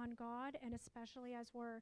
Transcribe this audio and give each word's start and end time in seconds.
on 0.00 0.14
God, 0.18 0.56
and 0.62 0.74
especially 0.74 1.34
as 1.34 1.48
we're 1.52 1.80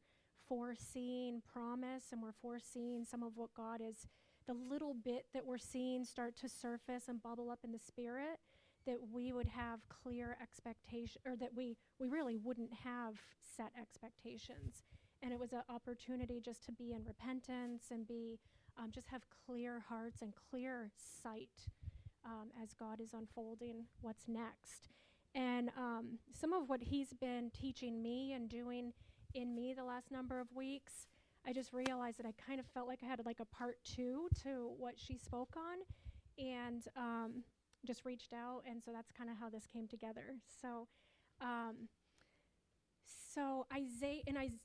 foreseeing 0.49 1.43
promise 1.53 2.05
and 2.13 2.23
we're 2.23 2.33
foreseeing 2.33 3.05
some 3.05 3.23
of 3.23 3.33
what 3.37 3.55
God 3.55 3.81
is, 3.87 4.07
the 4.47 4.55
little 4.55 4.95
bit 4.95 5.27
that 5.35 5.45
we're 5.45 5.59
seeing 5.59 6.05
start 6.05 6.37
to 6.37 6.49
surface 6.49 7.05
and 7.09 7.23
bubble 7.23 7.51
up 7.51 7.61
in 7.65 7.73
the 7.73 7.79
spirit, 7.79 8.39
that 8.87 8.97
we 9.13 9.33
would 9.33 9.49
have 9.49 9.81
clear 9.89 10.37
expectation, 10.43 11.21
or 11.27 11.37
that 11.37 11.55
we, 11.55 11.77
we 12.01 12.07
really 12.07 12.37
wouldn't 12.37 12.73
have 12.85 13.15
set 13.57 13.71
expectations. 13.79 14.83
And 15.23 15.33
it 15.33 15.39
was 15.39 15.53
an 15.53 15.63
opportunity 15.69 16.41
just 16.43 16.65
to 16.67 16.73
be 16.73 16.93
in 16.93 17.05
repentance 17.05 17.85
and 17.91 18.07
be, 18.07 18.39
um, 18.79 18.91
just 18.95 19.09
have 19.09 19.23
clear 19.47 19.85
hearts 19.89 20.23
and 20.23 20.33
clear 20.51 20.91
sight 20.97 21.69
um, 22.25 22.51
as 22.63 22.73
God 22.73 23.01
is 23.01 23.13
unfolding 23.13 23.85
what's 24.01 24.29
next. 24.29 24.89
And 25.39 25.71
um, 25.79 26.19
some 26.33 26.53
of 26.53 26.69
what 26.69 26.83
He's 26.83 27.13
been 27.13 27.51
teaching 27.51 28.03
me 28.03 28.33
and 28.33 28.49
doing 28.49 28.93
in 29.35 29.55
me 29.55 29.73
the 29.73 29.85
last 29.85 30.11
number 30.11 30.41
of 30.41 30.49
weeks, 30.53 31.07
I 31.47 31.53
just 31.53 31.73
realized 31.73 32.19
that 32.19 32.27
I 32.27 32.33
kind 32.45 32.59
of 32.59 32.67
felt 32.67 32.89
like 32.89 32.99
I 33.05 33.07
had 33.07 33.25
like 33.25 33.39
a 33.39 33.45
part 33.45 33.79
two 33.85 34.29
to 34.43 34.71
what 34.77 34.95
she 34.99 35.17
spoke 35.17 35.55
on, 35.57 36.45
and 36.45 36.83
um, 36.97 37.45
just 37.87 38.05
reached 38.05 38.33
out, 38.33 38.63
and 38.69 38.83
so 38.83 38.91
that's 38.93 39.13
kind 39.17 39.31
of 39.31 39.37
how 39.39 39.49
this 39.49 39.65
came 39.73 39.87
together. 39.87 40.35
So, 40.61 40.89
um, 41.41 41.89
so 43.33 43.65
Isaiah 43.73 44.23
in 44.27 44.37
Isaiah, 44.37 44.59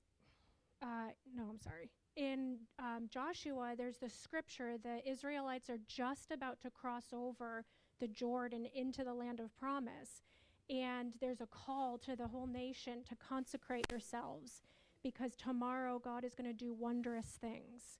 uh, 0.81 1.11
no, 1.35 1.43
I'm 1.51 1.59
sorry. 1.59 1.91
In 2.15 2.57
um, 2.79 3.07
Joshua, 3.09 3.75
there's 3.77 3.97
the 3.97 4.09
scripture 4.09 4.75
the 4.81 5.07
Israelites 5.07 5.69
are 5.69 5.79
just 5.87 6.31
about 6.31 6.59
to 6.61 6.71
cross 6.71 7.05
over 7.13 7.63
the 7.99 8.07
Jordan 8.07 8.65
into 8.73 9.03
the 9.03 9.13
land 9.13 9.39
of 9.39 9.55
promise. 9.55 10.23
And 10.69 11.13
there's 11.19 11.41
a 11.41 11.47
call 11.47 11.97
to 11.99 12.15
the 12.15 12.27
whole 12.27 12.47
nation 12.47 13.03
to 13.09 13.15
consecrate 13.15 13.85
yourselves 13.91 14.61
because 15.03 15.35
tomorrow 15.35 15.99
God 15.99 16.23
is 16.23 16.33
going 16.33 16.49
to 16.49 16.53
do 16.53 16.73
wondrous 16.73 17.37
things. 17.39 17.99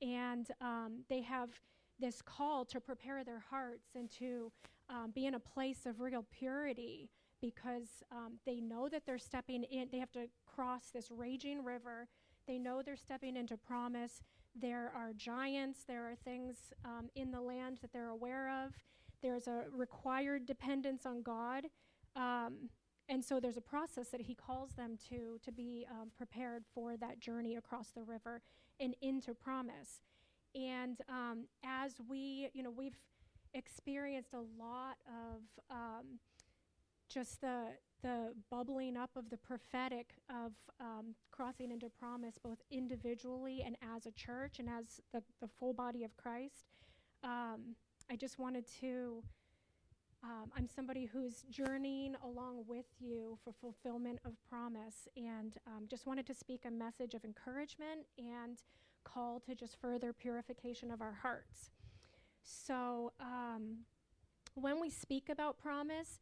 And 0.00 0.48
um, 0.60 1.04
they 1.08 1.22
have 1.22 1.50
this 1.98 2.22
call 2.22 2.64
to 2.66 2.80
prepare 2.80 3.24
their 3.24 3.42
hearts 3.50 3.90
and 3.94 4.10
to 4.18 4.52
um, 4.88 5.12
be 5.14 5.26
in 5.26 5.34
a 5.34 5.40
place 5.40 5.86
of 5.86 6.00
real 6.00 6.24
purity 6.30 7.08
because 7.40 8.02
um, 8.10 8.34
they 8.46 8.60
know 8.60 8.88
that 8.88 9.02
they're 9.04 9.18
stepping 9.18 9.64
in, 9.64 9.88
they 9.92 9.98
have 9.98 10.12
to 10.12 10.26
cross 10.46 10.90
this 10.92 11.10
raging 11.10 11.62
river. 11.62 12.08
They 12.46 12.58
know 12.58 12.82
they're 12.82 12.96
stepping 12.96 13.36
into 13.36 13.56
promise. 13.56 14.22
There 14.54 14.92
are 14.94 15.12
giants, 15.14 15.84
there 15.86 16.08
are 16.10 16.14
things 16.14 16.72
um, 16.84 17.08
in 17.14 17.30
the 17.30 17.40
land 17.40 17.78
that 17.82 17.92
they're 17.92 18.08
aware 18.08 18.64
of. 18.64 18.72
There's 19.22 19.46
a 19.46 19.64
required 19.72 20.46
dependence 20.46 21.06
on 21.06 21.22
God. 21.22 21.64
Um, 22.16 22.70
and 23.08 23.22
so 23.22 23.38
there's 23.38 23.56
a 23.56 23.62
process 23.62 24.08
that 24.08 24.22
he 24.22 24.34
calls 24.34 24.70
them 24.72 24.96
to 25.10 25.38
to 25.44 25.52
be 25.52 25.86
um, 25.90 26.10
prepared 26.16 26.64
for 26.74 26.96
that 26.96 27.20
journey 27.20 27.56
across 27.56 27.90
the 27.90 28.02
river 28.02 28.40
and 28.80 28.94
into 29.02 29.34
promise. 29.34 30.00
And 30.54 31.00
um, 31.08 31.46
as 31.64 31.96
we, 32.08 32.48
you 32.54 32.62
know, 32.62 32.70
we've 32.70 32.96
experienced 33.52 34.32
a 34.32 34.62
lot 34.62 34.96
of 35.06 35.42
um, 35.70 36.18
just 37.08 37.40
the 37.40 37.72
the 38.02 38.34
bubbling 38.50 38.98
up 38.98 39.10
of 39.16 39.30
the 39.30 39.36
prophetic 39.38 40.14
of 40.28 40.52
um, 40.78 41.14
crossing 41.30 41.70
into 41.70 41.88
promise, 41.88 42.34
both 42.42 42.58
individually 42.70 43.62
and 43.64 43.76
as 43.94 44.04
a 44.04 44.10
church 44.12 44.58
and 44.58 44.68
as 44.68 45.00
the, 45.12 45.22
the 45.40 45.48
full 45.48 45.72
body 45.72 46.04
of 46.04 46.14
Christ. 46.18 46.66
Um, 47.22 47.76
I 48.10 48.16
just 48.16 48.38
wanted 48.38 48.66
to 48.80 49.22
um, 50.24 50.50
I'm 50.56 50.68
somebody 50.74 51.04
who's 51.04 51.44
journeying 51.50 52.16
along 52.24 52.64
with 52.66 52.86
you 52.98 53.38
for 53.44 53.52
fulfillment 53.52 54.20
of 54.24 54.32
promise 54.48 55.06
and 55.16 55.56
um, 55.66 55.84
just 55.88 56.06
wanted 56.06 56.26
to 56.26 56.34
speak 56.34 56.62
a 56.66 56.70
message 56.70 57.12
of 57.14 57.24
encouragement 57.24 58.06
and 58.16 58.62
call 59.04 59.38
to 59.40 59.54
just 59.54 59.78
further 59.80 60.14
purification 60.14 60.90
of 60.90 61.02
our 61.02 61.12
hearts. 61.22 61.70
So, 62.42 63.12
um, 63.20 63.78
when 64.54 64.80
we 64.80 64.88
speak 64.88 65.28
about 65.28 65.58
promise, 65.58 66.20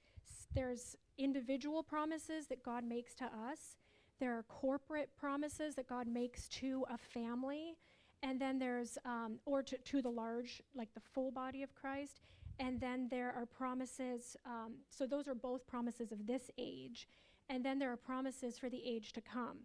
there's 0.55 0.97
individual 1.19 1.83
promises 1.83 2.47
that 2.49 2.62
God 2.62 2.85
makes 2.85 3.15
to 3.17 3.25
us, 3.25 3.77
there 4.19 4.37
are 4.37 4.43
corporate 4.45 5.11
promises 5.17 5.75
that 5.77 5.89
God 5.89 6.07
makes 6.07 6.49
to 6.49 6.85
a 6.91 6.97
family, 6.97 7.77
and 8.23 8.41
then 8.41 8.59
there's, 8.59 8.99
um, 9.05 9.39
or 9.45 9.62
to, 9.62 9.77
to 9.77 10.03
the 10.03 10.09
large, 10.09 10.62
like 10.75 10.93
the 10.95 11.01
full 11.01 11.31
body 11.31 11.62
of 11.62 11.75
Christ. 11.75 12.21
And 12.62 12.81
then 12.81 13.09
there 13.11 13.34
are 13.37 13.45
promises, 13.45 14.37
um, 14.47 14.75
so 14.89 15.05
those 15.05 15.27
are 15.27 15.34
both 15.34 15.67
promises 15.67 16.12
of 16.12 16.28
this 16.28 16.49
age. 16.56 17.09
And 17.50 17.65
then 17.65 17.81
there 17.81 17.91
are 17.91 17.97
promises 17.97 18.56
for 18.56 18.71
the 18.71 18.81
age 18.87 19.12
to 19.15 19.21
come. 19.21 19.59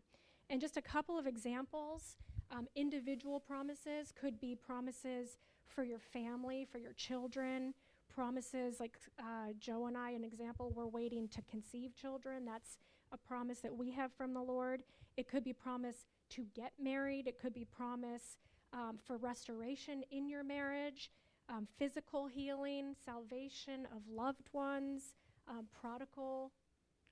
And 0.50 0.60
just 0.60 0.78
a 0.78 0.82
couple 0.82 1.18
of 1.18 1.28
examples 1.28 2.18
um, 2.50 2.68
individual 2.76 3.40
promises 3.40 4.12
could 4.20 4.40
be 4.40 4.56
promises 4.56 5.38
for 5.68 5.84
your 5.84 6.00
family, 6.00 6.66
for 6.72 6.80
your 6.80 6.94
children, 6.94 7.74
promises 8.10 8.80
like 8.80 8.98
uh, 9.20 9.54
Joe 9.60 9.86
and 9.86 9.98
I, 9.98 10.12
an 10.12 10.24
example, 10.24 10.72
we're 10.74 10.88
waiting 10.88 11.28
to 11.28 11.42
conceive 11.44 11.96
children. 11.96 12.46
That's 12.46 12.78
a 13.12 13.18
promise 13.18 13.60
that 13.60 13.76
we 13.76 13.92
have 13.92 14.12
from 14.14 14.34
the 14.34 14.42
Lord. 14.42 14.82
It 15.18 15.28
could 15.28 15.44
be 15.44 15.54
promise 15.54 16.08
to 16.30 16.46
get 16.56 16.72
married, 16.82 17.28
it 17.28 17.40
could 17.40 17.54
be 17.54 17.66
promise 17.66 18.38
um, 18.74 18.98
for 19.06 19.18
restoration 19.18 20.04
in 20.10 20.28
your 20.28 20.44
marriage 20.44 21.12
um, 21.50 21.68
physical 21.78 22.28
healing, 22.28 22.94
salvation 23.06 23.88
of 23.96 24.02
loved 24.10 24.50
ones, 24.54 25.14
um, 25.48 25.66
prodigal 25.80 26.52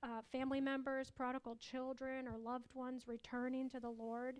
uh, 0.02 0.20
family 0.30 0.60
members, 0.60 1.10
prodigal 1.10 1.56
children, 1.56 2.28
or 2.28 2.38
loved 2.38 2.74
ones 2.74 3.08
returning 3.08 3.68
to 3.70 3.80
the 3.80 3.90
Lord. 3.90 4.36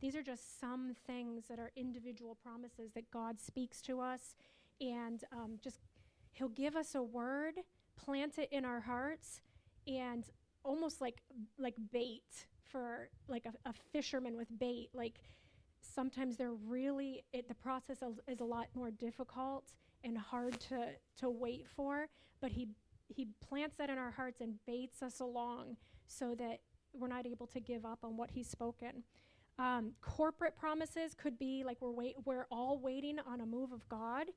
These 0.00 0.14
are 0.14 0.22
just 0.22 0.60
some 0.60 0.94
things 1.06 1.44
that 1.48 1.58
are 1.58 1.72
individual 1.76 2.36
promises 2.36 2.92
that 2.94 3.10
God 3.10 3.40
speaks 3.40 3.80
to 3.82 4.00
us, 4.00 4.36
and 4.80 5.24
um, 5.32 5.58
just 5.62 5.80
He'll 6.32 6.48
give 6.48 6.76
us 6.76 6.94
a 6.94 7.02
word, 7.02 7.54
plant 7.96 8.38
it 8.38 8.48
in 8.52 8.64
our 8.64 8.80
hearts, 8.80 9.40
and 9.86 10.24
almost 10.62 11.00
like 11.00 11.22
like 11.58 11.74
bait 11.92 12.46
for 12.62 13.08
like 13.28 13.46
a, 13.46 13.68
a 13.68 13.72
fisherman 13.92 14.36
with 14.36 14.56
bait, 14.58 14.90
like 14.92 15.20
sometimes 15.80 16.36
they're 16.36 16.52
really 16.52 17.24
it, 17.32 17.48
the 17.48 17.54
process 17.54 17.98
is 18.28 18.40
a 18.40 18.44
lot 18.44 18.66
more 18.74 18.90
difficult 18.90 19.72
and 20.04 20.16
hard 20.16 20.58
to 20.60 20.90
to 21.16 21.28
wait 21.28 21.66
for 21.74 22.08
but 22.40 22.52
he 22.52 22.68
he 23.08 23.28
plants 23.46 23.76
that 23.76 23.90
in 23.90 23.98
our 23.98 24.10
hearts 24.10 24.40
and 24.40 24.54
baits 24.66 25.02
us 25.02 25.20
along 25.20 25.76
so 26.06 26.34
that 26.34 26.60
we're 26.92 27.08
not 27.08 27.26
able 27.26 27.46
to 27.46 27.60
give 27.60 27.84
up 27.84 28.00
on 28.02 28.16
what 28.16 28.30
he's 28.30 28.48
spoken. 28.48 29.04
Um, 29.58 29.92
corporate 30.00 30.56
promises 30.56 31.14
could 31.14 31.38
be 31.38 31.64
like 31.64 31.78
we're 31.80 31.90
wait 31.90 32.16
we're 32.24 32.46
all 32.50 32.78
waiting 32.78 33.18
on 33.26 33.40
a 33.40 33.46
move 33.46 33.72
of 33.72 33.88
god. 33.88 34.28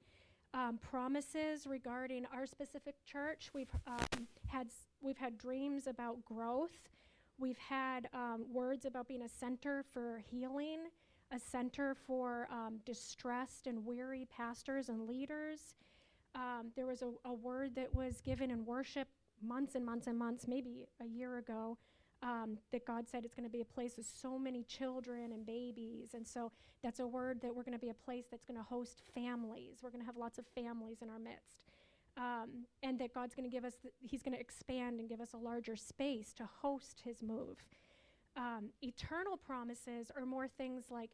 Um, 0.53 0.79
promises 0.79 1.65
regarding 1.65 2.25
our 2.33 2.45
specific 2.45 2.95
church 3.05 3.51
we've 3.53 3.71
um, 3.87 4.27
had 4.47 4.67
we've 5.01 5.17
had 5.17 5.37
dreams 5.37 5.87
about 5.87 6.25
growth. 6.25 6.89
We've 7.37 7.57
had 7.57 8.09
um, 8.13 8.45
words 8.51 8.85
about 8.85 9.07
being 9.07 9.21
a 9.21 9.29
center 9.29 9.83
for 9.93 10.21
healing 10.29 10.79
a 11.31 11.39
center 11.39 11.95
for 11.95 12.47
um, 12.51 12.79
distressed 12.85 13.67
and 13.67 13.85
weary 13.85 14.27
pastors 14.35 14.89
and 14.89 15.07
leaders. 15.07 15.75
Um, 16.35 16.71
there 16.75 16.85
was 16.85 17.01
a, 17.01 17.09
a, 17.25 17.33
word 17.33 17.75
that 17.75 17.93
was 17.93 18.21
given 18.21 18.51
in 18.51 18.65
worship 18.65 19.07
months 19.41 19.75
and 19.75 19.85
months 19.85 20.07
and 20.07 20.17
months, 20.17 20.47
maybe 20.47 20.87
a 21.01 21.05
year 21.05 21.37
ago, 21.37 21.77
um, 22.23 22.57
that 22.71 22.85
God 22.85 23.09
said 23.09 23.25
it's 23.25 23.33
going 23.33 23.47
to 23.47 23.51
be 23.51 23.61
a 23.61 23.65
place 23.65 23.97
with 23.97 24.05
so 24.05 24.37
many 24.37 24.63
children 24.63 25.31
and 25.31 25.45
babies. 25.45 26.09
And 26.13 26.25
so 26.25 26.51
that's 26.83 26.99
a 26.99 27.07
word 27.07 27.41
that 27.41 27.55
we're 27.55 27.63
going 27.63 27.77
to 27.77 27.79
be 27.79 27.89
a 27.89 27.93
place 27.93 28.25
that's 28.29 28.45
going 28.45 28.57
to 28.57 28.63
host 28.63 29.01
families. 29.13 29.79
We're 29.81 29.89
going 29.89 30.01
to 30.01 30.05
have 30.05 30.17
lots 30.17 30.37
of 30.37 30.45
families 30.55 30.97
in 31.01 31.09
our 31.09 31.19
midst. 31.19 31.71
Um, 32.17 32.65
and 32.83 32.99
that 32.99 33.13
God's 33.13 33.35
going 33.35 33.49
to 33.49 33.53
give 33.53 33.65
us, 33.65 33.73
th- 33.81 33.93
He's 34.01 34.21
going 34.21 34.33
to 34.33 34.39
expand 34.39 34.99
and 34.99 35.07
give 35.07 35.21
us 35.21 35.33
a 35.33 35.37
larger 35.37 35.75
space 35.75 36.33
to 36.33 36.47
host 36.61 37.01
His 37.03 37.21
move. 37.21 37.63
Um, 38.37 38.69
eternal 38.81 39.37
promises 39.37 40.11
are 40.15 40.25
more 40.25 40.47
things 40.47 40.85
like 40.89 41.11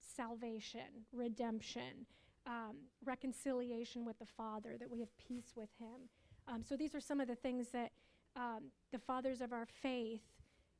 salvation, 0.00 1.06
redemption, 1.12 2.06
um, 2.46 2.76
reconciliation 3.04 4.04
with 4.04 4.18
the 4.18 4.26
Father, 4.26 4.76
that 4.78 4.90
we 4.90 5.00
have 5.00 5.16
peace 5.18 5.52
with 5.54 5.68
Him. 5.78 6.08
Um, 6.48 6.62
so 6.62 6.76
these 6.76 6.94
are 6.94 7.00
some 7.00 7.20
of 7.20 7.28
the 7.28 7.36
things 7.36 7.68
that 7.68 7.92
um, 8.36 8.64
the 8.92 8.98
fathers 8.98 9.40
of 9.40 9.52
our 9.52 9.66
faith 9.66 10.22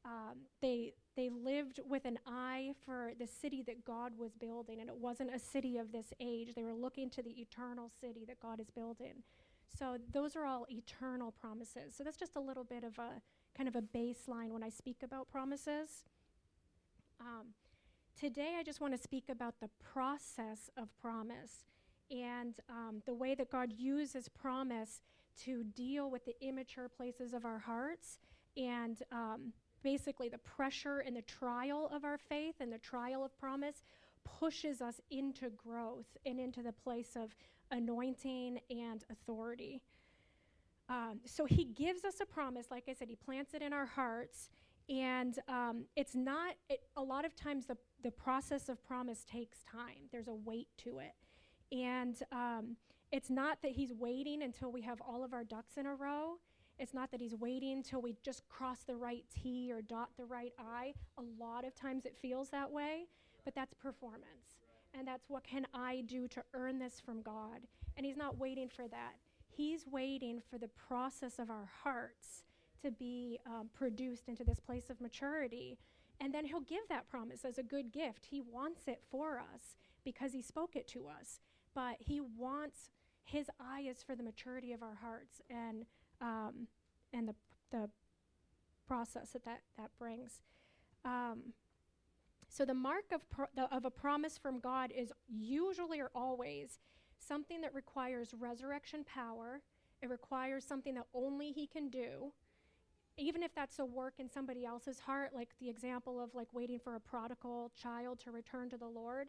um, 0.05 0.39
they 0.61 0.95
they 1.17 1.29
lived 1.29 1.81
with 1.87 2.05
an 2.05 2.19
eye 2.27 2.73
for 2.87 3.13
the 3.19 3.27
city 3.27 3.63
that 3.63 3.85
God 3.85 4.13
was 4.17 4.33
building, 4.35 4.81
and 4.81 4.89
it 4.89 4.97
wasn't 4.97 5.35
a 5.35 5.39
city 5.39 5.79
of 5.79 5.91
this 5.91 6.13
age. 6.21 6.55
They 6.55 6.63
were 6.63 6.73
looking 6.73 7.11
to 7.11 7.23
the 7.23 7.41
eternal 7.41 7.91
city 8.01 8.25
that 8.27 8.39
God 8.41 8.61
is 8.61 8.71
building. 8.71 9.25
So 9.77 9.99
those 10.13 10.37
are 10.37 10.45
all 10.45 10.67
eternal 10.71 11.33
promises. 11.33 11.95
So 11.97 12.05
that's 12.05 12.17
just 12.17 12.37
a 12.37 12.41
little 12.41 12.65
bit 12.65 12.85
of 12.85 12.99
a 12.99 13.21
kind 13.59 13.69
of 13.69 13.75
a 13.75 13.83
baseline 13.83 14.51
when 14.51 14.63
I 14.63 14.69
speak 14.69 14.99
about 15.03 15.29
promises. 15.29 16.05
Um, 17.21 17.49
today, 18.19 18.55
I 18.57 18.63
just 18.63 18.81
want 18.81 18.95
to 18.95 19.03
speak 19.03 19.25
about 19.29 19.57
the 19.61 19.69
process 19.83 20.71
of 20.77 20.89
promise 21.03 21.65
and 22.09 22.55
um, 22.71 23.03
the 23.05 23.15
way 23.15 23.35
that 23.35 23.51
God 23.51 23.73
uses 23.77 24.29
promise 24.29 25.03
to 25.43 25.65
deal 25.65 26.09
with 26.09 26.25
the 26.25 26.37
immature 26.41 26.89
places 26.89 27.35
of 27.35 27.45
our 27.45 27.59
hearts 27.59 28.21
and 28.57 29.03
um, 29.11 29.53
basically 29.83 30.29
the 30.29 30.39
pressure 30.39 31.01
and 31.01 31.17
the 31.17 31.23
trial 31.23 31.91
of 31.93 32.05
our 32.05 32.19
faith 32.19 32.55
and 32.61 32.73
the 32.73 32.79
trial 32.79 33.25
of 33.25 33.37
promise 33.39 33.83
pushes 34.25 34.81
us 34.81 35.01
into 35.11 35.51
growth 35.51 36.17
and 36.25 36.39
into 36.39 36.63
the 36.63 36.73
place 36.73 37.17
of 37.17 37.35
anointing 37.73 38.61
and 38.71 39.05
authority. 39.11 39.81
Um, 40.89 41.21
so 41.25 41.45
he 41.45 41.65
gives 41.65 42.05
us 42.05 42.21
a 42.21 42.27
promise. 42.27 42.67
Like 42.71 42.85
I 42.89 42.95
said, 42.95 43.09
he 43.09 43.17
plants 43.17 43.55
it 43.55 43.63
in 43.63 43.73
our 43.73 43.87
hearts. 43.87 44.49
And 44.89 45.39
um, 45.49 45.85
it's 45.97 46.15
not, 46.15 46.55
it, 46.71 46.81
a 46.97 47.03
lot 47.03 47.27
of 47.27 47.37
times 47.37 47.67
the, 47.67 47.77
the 48.03 48.11
process 48.11 48.69
of 48.69 48.83
promise 48.83 49.25
takes 49.25 49.59
time, 49.65 50.09
there's 50.11 50.29
a 50.29 50.35
weight 50.35 50.69
to 50.79 50.99
it. 50.99 51.13
And 51.77 52.17
um, 52.33 52.77
it's 53.13 53.29
not 53.29 53.59
that 53.63 53.73
he's 53.73 53.93
waiting 53.93 54.43
until 54.43 54.73
we 54.73 54.81
have 54.83 55.01
all 55.03 55.23
of 55.23 55.35
our 55.35 55.45
ducks 55.45 55.77
in 55.77 55.85
a 55.85 55.95
row. 55.95 56.37
It's 56.79 56.95
not 56.95 57.11
that 57.11 57.21
he's 57.21 57.35
waiting 57.35 57.73
until 57.73 58.01
we 58.01 58.15
just 58.25 58.49
cross 58.49 58.79
the 58.87 58.97
right 58.97 59.25
T 59.35 59.71
or 59.73 59.83
dot 59.83 60.11
the 60.17 60.25
right 60.25 60.53
I. 60.59 60.95
A 61.19 61.23
lot 61.39 61.67
of 61.67 61.75
times 61.75 62.07
it 62.07 62.17
feels 62.17 62.49
that 62.51 62.71
way, 62.71 63.09
but 63.45 63.55
that's 63.55 63.75
performance. 63.75 64.63
And 64.95 65.07
that's 65.07 65.29
what 65.29 65.45
can 65.45 65.67
I 65.75 66.03
do 66.07 66.29
to 66.29 66.43
earn 66.55 66.79
this 66.79 66.99
from 67.05 67.21
God. 67.21 67.67
And 67.97 68.07
he's 68.07 68.17
not 68.17 68.39
waiting 68.39 68.69
for 68.69 68.89
that. 68.89 69.17
He's 69.59 69.89
waiting 69.89 70.41
for 70.49 70.57
the 70.57 70.69
process 70.69 71.41
of 71.41 71.51
our 71.51 71.69
hearts 71.83 72.45
to 72.81 72.93
be 72.93 73.41
um, 73.45 73.71
produced 73.75 74.29
into 74.29 74.45
this 74.45 74.61
place 74.61 74.89
of 74.89 75.01
maturity. 75.01 75.79
And 76.21 76.33
then 76.33 76.45
he'll 76.45 76.61
give 76.61 76.87
that 76.89 77.09
promise 77.09 77.45
as 77.45 77.59
a 77.59 77.65
good 77.65 77.91
gift. 77.91 78.27
He 78.31 78.41
wants 78.41 78.83
it 78.87 79.03
for 79.11 79.41
us 79.41 79.75
because 80.05 80.33
he 80.33 80.43
spoke 80.43 80.77
it 80.77 80.87
to 80.89 81.09
us. 81.09 81.41
But 81.75 81.97
he 81.99 82.21
wants, 82.21 82.91
his 83.25 83.51
eye 83.59 83.81
is 83.81 84.01
for 84.01 84.15
the 84.15 84.23
maturity 84.23 84.73
of 84.73 84.81
our 84.81 84.95
hearts 84.95 85.43
and, 85.51 85.87
um, 86.21 86.69
and 87.13 87.29
the, 87.29 87.35
the 87.73 87.91
process 88.87 89.31
that 89.31 89.45
that, 89.45 89.63
that 89.77 89.91
brings. 89.99 90.41
Um, 91.05 91.53
so 92.49 92.65
the 92.65 92.75
mark 92.75 93.07
of, 93.13 93.29
pro- 93.29 93.47
the, 93.57 93.65
of 93.75 93.85
a 93.85 93.91
promise 93.91 94.39
from 94.39 94.61
God 94.61 94.93
is 94.97 95.13
usually 95.29 95.99
or 95.99 96.13
always 96.15 96.79
something 97.19 97.61
that 97.61 97.75
requires 97.75 98.35
resurrection 98.39 99.05
power. 99.05 99.61
It 100.03 100.09
requires 100.09 100.65
something 100.65 100.95
that 100.95 101.07
only 101.15 101.53
He 101.53 101.67
can 101.67 101.89
do 101.89 102.33
even 103.19 103.43
if 103.43 103.53
that's 103.55 103.81
a 103.81 103.85
work 103.85 104.15
in 104.19 104.31
somebody 104.31 104.65
else's 104.65 105.01
heart, 105.01 105.33
like 105.35 105.49
the 105.61 105.69
example 105.69 106.21
of 106.21 106.35
like 106.35 106.49
waiting 106.53 106.79
for 106.79 106.95
a 106.95 107.01
prodigal 107.01 107.73
child 107.81 108.21
to 108.21 108.31
return 108.31 108.71
to 108.71 108.77
the 108.77 108.87
Lord, 108.87 109.29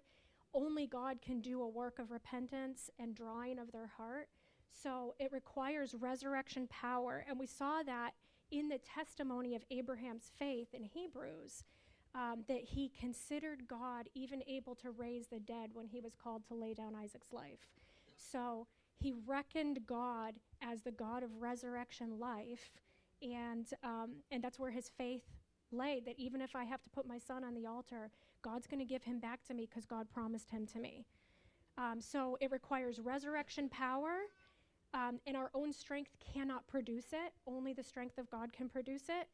only 0.53 0.87
God 0.87 1.21
can 1.21 1.41
do 1.41 1.61
a 1.61 1.67
work 1.67 1.99
of 1.99 2.11
repentance 2.11 2.89
and 2.99 3.15
drawing 3.15 3.57
of 3.59 3.71
their 3.71 3.87
heart. 3.87 4.29
So 4.71 5.15
it 5.19 5.31
requires 5.31 5.95
resurrection 5.95 6.67
power. 6.67 7.25
And 7.27 7.39
we 7.39 7.47
saw 7.47 7.81
that 7.83 8.11
in 8.51 8.69
the 8.69 8.79
testimony 8.79 9.55
of 9.55 9.63
Abraham's 9.71 10.31
faith 10.37 10.67
in 10.73 10.83
Hebrews, 10.83 11.63
um, 12.15 12.43
that 12.47 12.61
he 12.63 12.91
considered 12.99 13.67
God 13.67 14.09
even 14.15 14.41
able 14.47 14.75
to 14.75 14.91
raise 14.91 15.27
the 15.27 15.39
dead 15.39 15.71
when 15.73 15.87
he 15.87 15.99
was 15.99 16.15
called 16.15 16.45
to 16.47 16.55
lay 16.55 16.73
down 16.73 16.95
Isaac's 16.95 17.31
life. 17.31 17.67
So 18.19 18.67
he 18.97 19.13
reckoned 19.25 19.79
God 19.85 20.35
as 20.61 20.81
the 20.81 20.91
God 20.91 21.23
of 21.23 21.41
resurrection 21.41 22.19
life 22.19 22.71
and 23.21 23.67
um, 23.83 24.11
and 24.31 24.43
that's 24.43 24.59
where 24.59 24.71
his 24.71 24.89
faith 24.97 25.23
lay. 25.71 26.01
That 26.05 26.15
even 26.17 26.41
if 26.41 26.55
I 26.55 26.63
have 26.63 26.81
to 26.83 26.89
put 26.89 27.07
my 27.07 27.17
son 27.17 27.43
on 27.43 27.53
the 27.53 27.65
altar, 27.65 28.11
God's 28.41 28.67
going 28.67 28.79
to 28.79 28.85
give 28.85 29.03
him 29.03 29.19
back 29.19 29.43
to 29.45 29.53
me 29.53 29.67
because 29.69 29.85
God 29.85 30.07
promised 30.13 30.49
him 30.51 30.65
to 30.67 30.79
me. 30.79 31.05
Um, 31.77 32.01
so 32.01 32.37
it 32.41 32.51
requires 32.51 32.99
resurrection 32.99 33.69
power, 33.69 34.17
um, 34.93 35.19
and 35.25 35.37
our 35.37 35.49
own 35.53 35.71
strength 35.71 36.11
cannot 36.33 36.67
produce 36.67 37.13
it. 37.13 37.33
Only 37.47 37.73
the 37.73 37.83
strength 37.83 38.17
of 38.17 38.29
God 38.29 38.51
can 38.51 38.67
produce 38.67 39.03
it, 39.07 39.27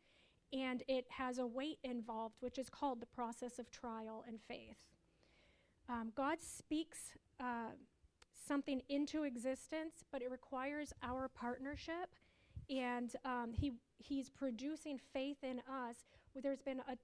and 0.54 0.84
it 0.88 1.06
has 1.10 1.40
a 1.40 1.48
weight 1.48 1.80
involved, 1.84 2.36
which 2.40 2.60
is 2.60 2.70
called 2.70 3.02
the 3.02 3.08
process 3.08 3.58
of 3.58 3.72
trial 3.72 4.24
and 4.28 4.40
faith. 4.48 4.78
Um, 5.90 6.12
God 6.16 6.38
speaks. 6.42 7.12
Uh, 7.40 7.72
something 8.48 8.82
into 8.90 9.24
existence, 9.24 10.04
but 10.12 10.22
it 10.22 10.30
requires 10.30 10.94
our 11.04 11.28
partnership 11.30 12.16
and 12.70 13.16
um, 13.26 13.52
he 13.54 13.74
he's 13.98 14.30
producing 14.30 15.00
faith 15.14 15.38
in 15.44 15.60
us. 15.60 15.96
There's 16.42 16.62
been 16.62 16.80
a 16.80 16.98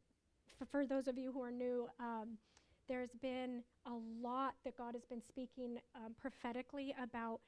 for, 0.72 0.86
those 0.86 1.08
of 1.08 1.18
you 1.18 1.32
who 1.32 1.42
are 1.42 1.52
new. 1.52 1.88
Um, 2.00 2.38
there's 2.88 3.14
been 3.22 3.64
a 3.86 3.94
lot 4.22 4.56
that 4.64 4.78
God 4.78 4.94
has 4.94 5.06
been 5.06 5.22
speaking 5.22 5.78
um, 5.96 6.14
prophetically 6.20 6.94
about 7.02 7.40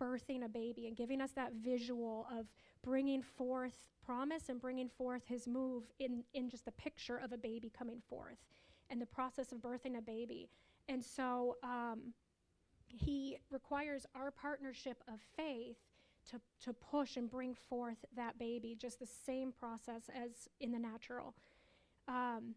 birthing 0.00 0.44
a 0.44 0.48
baby 0.48 0.86
and 0.86 0.96
giving 0.96 1.20
us 1.20 1.30
that 1.32 1.52
visual 1.54 2.26
of 2.30 2.46
bringing 2.82 3.22
forth 3.22 3.74
promise 4.04 4.48
and 4.48 4.60
bringing 4.60 4.88
forth 4.88 5.22
his 5.26 5.46
move 5.46 5.84
in, 5.98 6.24
in 6.34 6.48
just 6.48 6.64
the 6.64 6.72
picture 6.72 7.16
of 7.16 7.32
a 7.32 7.38
baby 7.38 7.70
coming 7.76 8.00
forth 8.08 8.38
and 8.88 9.00
the 9.00 9.06
process 9.06 9.52
of 9.52 9.58
birthing 9.58 9.98
a 9.98 10.02
baby. 10.02 10.48
And 10.88 11.04
so 11.04 11.56
um, 11.62 12.12
he 12.96 13.38
requires 13.50 14.06
our 14.14 14.30
partnership 14.30 15.02
of 15.08 15.20
faith 15.36 15.76
to, 16.30 16.40
to 16.64 16.72
push 16.72 17.16
and 17.16 17.30
bring 17.30 17.54
forth 17.54 18.04
that 18.16 18.38
baby, 18.38 18.76
just 18.78 18.98
the 18.98 19.06
same 19.06 19.52
process 19.52 20.02
as 20.14 20.48
in 20.60 20.72
the 20.72 20.78
natural. 20.78 21.34
Um, 22.08 22.54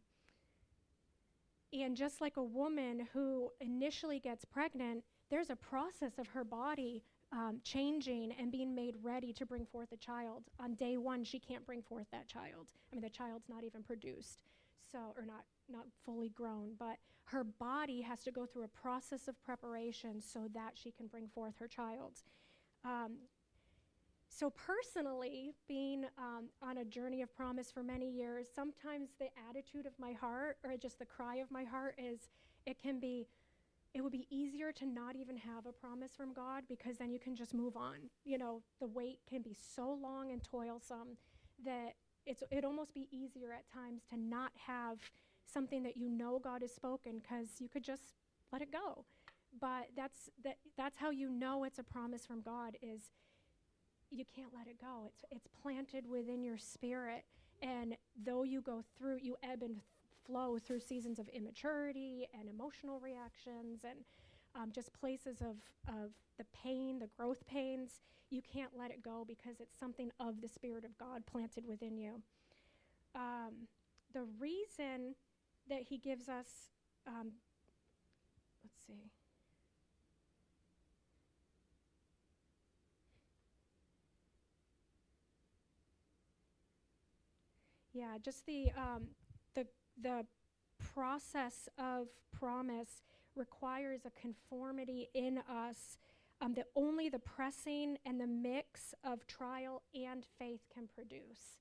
and 1.71 1.95
just 1.95 2.21
like 2.21 2.37
a 2.37 2.43
woman 2.43 3.07
who 3.13 3.51
initially 3.59 4.19
gets 4.19 4.45
pregnant, 4.45 5.03
there's 5.29 5.49
a 5.49 5.55
process 5.55 6.19
of 6.19 6.27
her 6.27 6.43
body 6.43 7.03
um, 7.31 7.59
changing 7.63 8.31
and 8.39 8.51
being 8.51 8.75
made 8.75 8.95
ready 9.01 9.33
to 9.33 9.45
bring 9.45 9.65
forth 9.65 9.91
a 9.91 9.97
child. 9.97 10.43
On 10.59 10.75
day 10.75 10.97
one, 10.97 11.23
she 11.23 11.39
can't 11.39 11.65
bring 11.65 11.81
forth 11.81 12.05
that 12.11 12.27
child. 12.27 12.67
I 12.91 12.95
mean, 12.95 13.01
the 13.01 13.09
child's 13.09 13.49
not 13.49 13.63
even 13.63 13.81
produced, 13.81 14.39
so 14.91 15.13
or 15.17 15.25
not 15.25 15.45
not 15.69 15.85
fully 16.05 16.29
grown, 16.29 16.73
but 16.77 16.97
her 17.25 17.43
body 17.43 18.01
has 18.01 18.21
to 18.23 18.31
go 18.31 18.45
through 18.45 18.63
a 18.63 18.67
process 18.67 19.27
of 19.27 19.41
preparation 19.43 20.21
so 20.21 20.47
that 20.53 20.71
she 20.75 20.91
can 20.91 21.07
bring 21.07 21.27
forth 21.27 21.55
her 21.59 21.67
child. 21.67 22.21
Um, 22.83 23.17
so, 24.27 24.49
personally, 24.49 25.53
being 25.67 26.05
um, 26.17 26.49
on 26.61 26.79
a 26.79 26.85
journey 26.85 27.21
of 27.21 27.35
promise 27.35 27.71
for 27.71 27.83
many 27.83 28.09
years, 28.09 28.47
sometimes 28.53 29.09
the 29.19 29.27
attitude 29.47 29.85
of 29.85 29.93
my 29.99 30.13
heart 30.13 30.57
or 30.63 30.75
just 30.75 30.97
the 30.97 31.05
cry 31.05 31.35
of 31.35 31.51
my 31.51 31.63
heart 31.63 31.95
is 31.99 32.29
it 32.65 32.81
can 32.81 32.99
be, 32.99 33.27
it 33.93 34.01
would 34.01 34.11
be 34.11 34.25
easier 34.31 34.71
to 34.71 34.87
not 34.87 35.15
even 35.15 35.37
have 35.37 35.67
a 35.67 35.71
promise 35.71 36.15
from 36.15 36.33
God 36.33 36.63
because 36.67 36.97
then 36.97 37.11
you 37.11 37.19
can 37.19 37.35
just 37.35 37.53
move 37.53 37.77
on. 37.77 38.09
You 38.25 38.39
know, 38.39 38.63
the 38.79 38.87
wait 38.87 39.19
can 39.29 39.43
be 39.43 39.55
so 39.75 39.97
long 40.01 40.31
and 40.31 40.43
toilsome 40.43 41.17
that 41.63 41.93
it's, 42.25 42.43
it'd 42.51 42.65
almost 42.65 42.93
be 42.93 43.07
easier 43.11 43.51
at 43.51 43.71
times 43.71 44.01
to 44.09 44.17
not 44.17 44.51
have 44.67 44.97
something 45.51 45.83
that 45.83 45.97
you 45.97 46.09
know 46.09 46.39
God 46.39 46.61
has 46.61 46.73
spoken 46.73 47.19
because 47.19 47.47
you 47.59 47.67
could 47.67 47.83
just 47.83 48.15
let 48.51 48.61
it 48.61 48.71
go. 48.71 49.05
But 49.59 49.89
that's, 49.95 50.29
that, 50.43 50.57
that's 50.77 50.97
how 50.97 51.11
you 51.11 51.29
know 51.29 51.63
it's 51.63 51.79
a 51.79 51.83
promise 51.83 52.25
from 52.25 52.41
God 52.41 52.77
is 52.81 53.11
you 54.09 54.25
can't 54.35 54.53
let 54.55 54.67
it 54.67 54.79
go. 54.79 55.05
It's, 55.07 55.23
it's 55.31 55.47
planted 55.61 56.09
within 56.09 56.43
your 56.43 56.57
spirit. 56.57 57.25
And 57.61 57.95
though 58.23 58.43
you 58.43 58.61
go 58.61 58.83
through, 58.97 59.19
you 59.21 59.35
ebb 59.43 59.63
and 59.63 59.77
flow 60.25 60.57
through 60.57 60.79
seasons 60.79 61.19
of 61.19 61.27
immaturity 61.29 62.27
and 62.37 62.49
emotional 62.49 62.99
reactions 62.99 63.83
and 63.83 63.99
um, 64.55 64.71
just 64.73 64.93
places 64.93 65.41
of, 65.41 65.57
of 65.87 66.11
the 66.37 66.45
pain, 66.63 66.99
the 66.99 67.09
growth 67.17 67.45
pains, 67.47 68.01
you 68.29 68.41
can't 68.41 68.71
let 68.77 68.91
it 68.91 69.01
go 69.03 69.23
because 69.27 69.59
it's 69.59 69.77
something 69.77 70.11
of 70.19 70.41
the 70.41 70.47
Spirit 70.47 70.85
of 70.85 70.97
God 70.97 71.25
planted 71.25 71.65
within 71.67 71.97
you. 71.97 72.21
Um, 73.15 73.67
the 74.13 74.25
reason 74.39 75.15
that 75.69 75.83
He 75.89 75.97
gives 75.97 76.29
us, 76.29 76.69
um, 77.07 77.33
let's 78.63 78.85
see. 78.87 79.11
Yeah, 87.93 88.17
just 88.23 88.47
the 88.47 88.71
um, 88.75 89.09
the 89.53 89.67
the 90.01 90.25
process 90.79 91.69
of 91.77 92.07
promise 92.31 93.03
requires 93.35 94.01
a 94.05 94.11
conformity 94.11 95.09
in 95.13 95.39
us 95.49 95.97
um, 96.41 96.53
that 96.55 96.67
only 96.75 97.09
the 97.09 97.19
pressing 97.19 97.97
and 98.05 98.19
the 98.19 98.27
mix 98.27 98.93
of 99.03 99.25
trial 99.27 99.81
and 99.95 100.25
faith 100.37 100.61
can 100.73 100.87
produce. 100.87 101.59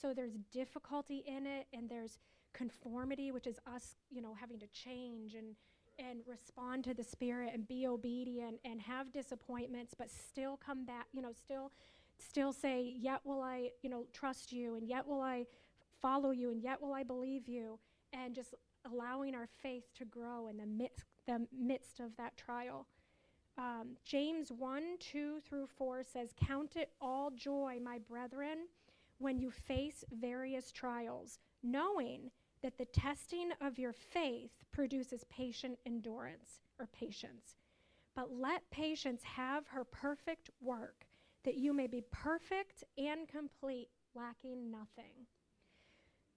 So 0.00 0.14
there's 0.14 0.38
difficulty 0.52 1.24
in 1.26 1.46
it, 1.46 1.66
and 1.72 1.88
there's 1.88 2.18
conformity, 2.52 3.32
which 3.32 3.46
is 3.46 3.58
us, 3.66 3.96
you 4.10 4.22
know, 4.22 4.34
having 4.38 4.58
to 4.60 4.66
change 4.68 5.34
and 5.34 5.56
and 5.96 6.20
respond 6.26 6.82
to 6.82 6.92
the 6.92 7.04
Spirit 7.04 7.50
and 7.54 7.68
be 7.68 7.86
obedient 7.86 8.58
and 8.64 8.82
have 8.82 9.12
disappointments, 9.12 9.94
but 9.96 10.10
still 10.10 10.56
come 10.56 10.84
back, 10.84 11.06
you 11.12 11.22
know, 11.22 11.32
still 11.32 11.70
still 12.18 12.52
say, 12.52 12.94
yet 12.96 13.20
will 13.24 13.42
I, 13.42 13.70
you 13.82 13.90
know, 13.90 14.06
trust 14.12 14.52
you, 14.52 14.76
and 14.76 14.88
yet 14.88 15.06
will 15.06 15.20
I 15.20 15.46
follow 16.00 16.30
you, 16.30 16.50
and 16.50 16.62
yet 16.62 16.82
will 16.82 16.92
I 16.92 17.02
believe 17.02 17.48
you, 17.48 17.78
and 18.12 18.34
just 18.34 18.54
allowing 18.90 19.34
our 19.34 19.48
faith 19.62 19.84
to 19.98 20.04
grow 20.04 20.48
in 20.48 20.56
the 20.56 20.66
midst, 20.66 21.04
the 21.26 21.46
midst 21.56 22.00
of 22.00 22.16
that 22.16 22.36
trial. 22.36 22.86
Um, 23.56 23.96
James 24.04 24.50
1 24.50 24.96
2 24.98 25.40
through 25.40 25.68
4 25.78 26.02
says, 26.02 26.34
Count 26.36 26.76
it 26.76 26.90
all 27.00 27.30
joy, 27.30 27.78
my 27.82 27.98
brethren, 27.98 28.66
when 29.18 29.38
you 29.38 29.50
face 29.50 30.04
various 30.12 30.72
trials, 30.72 31.38
knowing 31.62 32.30
that 32.62 32.78
the 32.78 32.86
testing 32.86 33.50
of 33.60 33.78
your 33.78 33.92
faith 33.92 34.50
produces 34.72 35.24
patient 35.24 35.78
endurance 35.86 36.60
or 36.78 36.86
patience. 36.86 37.56
But 38.16 38.32
let 38.32 38.70
patience 38.70 39.22
have 39.22 39.66
her 39.68 39.84
perfect 39.84 40.50
work, 40.60 41.06
that 41.44 41.56
you 41.56 41.72
may 41.72 41.86
be 41.86 42.02
perfect 42.10 42.82
and 42.96 43.28
complete, 43.28 43.88
lacking 44.14 44.70
nothing. 44.70 45.26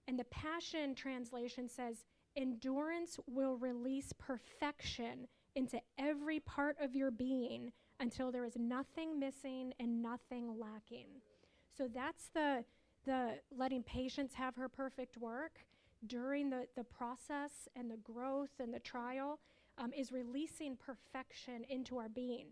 And 0.06 0.18
the 0.18 0.24
Passion 0.24 0.94
Translation 0.94 1.68
says, 1.68 2.04
Endurance 2.38 3.18
will 3.26 3.56
release 3.56 4.12
perfection 4.16 5.26
into 5.56 5.80
every 5.98 6.38
part 6.38 6.76
of 6.80 6.94
your 6.94 7.10
being 7.10 7.72
until 7.98 8.30
there 8.30 8.44
is 8.44 8.56
nothing 8.56 9.18
missing 9.18 9.74
and 9.80 10.00
nothing 10.00 10.56
lacking. 10.56 11.08
So 11.76 11.88
that's 11.92 12.28
the, 12.28 12.64
the 13.04 13.40
letting 13.50 13.82
patience 13.82 14.34
have 14.34 14.54
her 14.54 14.68
perfect 14.68 15.16
work 15.16 15.66
during 16.06 16.48
the, 16.48 16.68
the 16.76 16.84
process 16.84 17.66
and 17.74 17.90
the 17.90 17.96
growth 17.96 18.60
and 18.60 18.72
the 18.72 18.78
trial 18.78 19.40
um, 19.76 19.92
is 19.92 20.12
releasing 20.12 20.76
perfection 20.76 21.64
into 21.68 21.98
our 21.98 22.08
being 22.08 22.46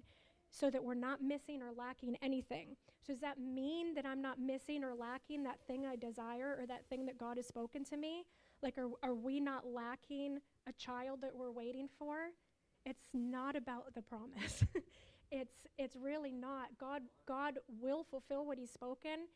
so 0.50 0.68
that 0.68 0.82
we're 0.82 0.94
not 0.94 1.22
missing 1.22 1.62
or 1.62 1.70
lacking 1.72 2.16
anything. 2.22 2.76
So, 3.06 3.12
does 3.12 3.20
that 3.20 3.38
mean 3.38 3.94
that 3.94 4.04
I'm 4.04 4.20
not 4.20 4.40
missing 4.40 4.82
or 4.82 4.94
lacking 4.94 5.44
that 5.44 5.60
thing 5.68 5.86
I 5.86 5.94
desire 5.94 6.56
or 6.58 6.66
that 6.66 6.86
thing 6.88 7.06
that 7.06 7.18
God 7.18 7.36
has 7.36 7.46
spoken 7.46 7.84
to 7.84 7.96
me? 7.96 8.24
Like, 8.62 8.78
are, 8.78 8.88
are 9.02 9.14
we 9.14 9.40
not 9.40 9.66
lacking 9.66 10.38
a 10.66 10.72
child 10.72 11.20
that 11.22 11.34
we're 11.34 11.50
waiting 11.50 11.88
for? 11.98 12.16
It's 12.84 13.08
not 13.12 13.56
about 13.56 13.94
the 13.94 14.02
promise. 14.02 14.64
it's, 15.30 15.66
it's 15.78 15.96
really 15.96 16.32
not. 16.32 16.68
God, 16.78 17.02
God 17.26 17.58
will 17.80 18.04
fulfill 18.04 18.46
what 18.46 18.58
He's 18.58 18.70
spoken, 18.70 19.26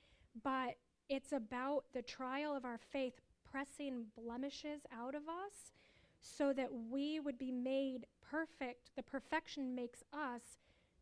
but 0.42 0.76
it's 1.08 1.32
about 1.32 1.84
the 1.92 2.02
trial 2.02 2.54
of 2.54 2.64
our 2.64 2.78
faith 2.78 3.14
pressing 3.50 4.04
blemishes 4.16 4.82
out 4.96 5.14
of 5.14 5.22
us 5.22 5.72
so 6.20 6.52
that 6.52 6.68
we 6.90 7.18
would 7.18 7.38
be 7.38 7.50
made 7.50 8.06
perfect. 8.30 8.90
The 8.96 9.02
perfection 9.02 9.74
makes 9.74 10.02
us 10.12 10.42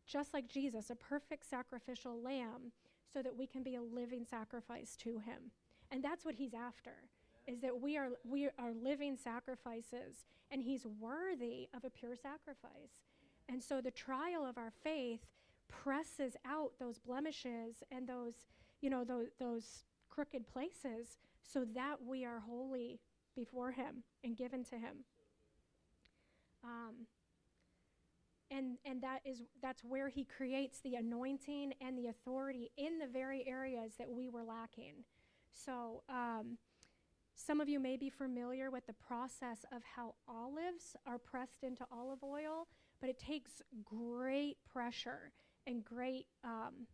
just 0.05 0.33
like 0.33 0.47
Jesus, 0.47 0.89
a 0.89 0.95
perfect 0.95 1.47
sacrificial 1.47 2.19
lamb, 2.21 2.71
so 3.13 3.21
that 3.21 3.35
we 3.35 3.45
can 3.45 3.61
be 3.61 3.75
a 3.75 3.81
living 3.81 4.25
sacrifice 4.25 4.95
to 4.97 5.19
him. 5.19 5.51
And 5.91 6.03
that's 6.03 6.25
what 6.25 6.35
he's 6.35 6.53
after. 6.53 6.93
Is 7.49 7.61
that 7.61 7.81
we 7.81 7.97
are 7.97 8.09
we 8.23 8.45
are 8.45 8.71
living 8.79 9.17
sacrifices 9.17 10.25
and 10.51 10.61
he's 10.61 10.85
worthy 10.85 11.67
of 11.75 11.83
a 11.83 11.89
pure 11.89 12.15
sacrifice. 12.15 13.01
And 13.47 13.63
so 13.63 13.81
the 13.81 13.91
trial 13.91 14.45
of 14.45 14.57
our 14.57 14.71
faith 14.83 15.21
presses 15.67 16.35
out 16.45 16.71
those 16.79 16.99
blemishes 16.99 17.83
and 17.91 18.07
those, 18.07 18.33
you 18.81 18.89
know, 18.89 19.03
those, 19.03 19.27
those 19.39 19.83
crooked 20.09 20.47
places 20.47 21.17
so 21.41 21.65
that 21.73 21.97
we 22.05 22.25
are 22.25 22.39
holy 22.39 22.99
before 23.35 23.71
him 23.71 24.03
and 24.23 24.37
given 24.37 24.63
to 24.65 24.75
him. 24.75 24.97
Um, 26.63 27.07
and 28.51 28.77
and 28.83 29.01
that 29.01 29.21
is 29.25 29.43
that's 29.61 29.83
where 29.83 30.09
he 30.09 30.25
creates 30.25 30.79
the 30.81 30.95
anointing 30.95 31.73
and 31.81 31.97
the 31.97 32.07
authority 32.07 32.71
in 32.77 32.97
the 32.97 33.07
very 33.07 33.47
areas 33.47 33.93
that 33.97 34.09
we 34.09 34.27
were 34.27 34.43
lacking 34.43 34.95
so 35.53 36.01
um, 36.09 36.57
some 37.39 37.61
of 37.61 37.69
you 37.69 37.79
may 37.79 37.95
be 37.95 38.09
familiar 38.09 38.69
with 38.69 38.85
the 38.85 38.93
process 38.93 39.65
of 39.71 39.81
how 39.95 40.13
olives 40.27 40.95
are 41.05 41.17
pressed 41.17 41.63
into 41.63 41.85
olive 41.91 42.23
oil 42.23 42.67
but 42.99 43.09
it 43.09 43.19
takes 43.19 43.61
great 43.83 44.57
pressure 44.71 45.31
and 45.67 45.85
great 45.85 46.25
um, 46.43 46.87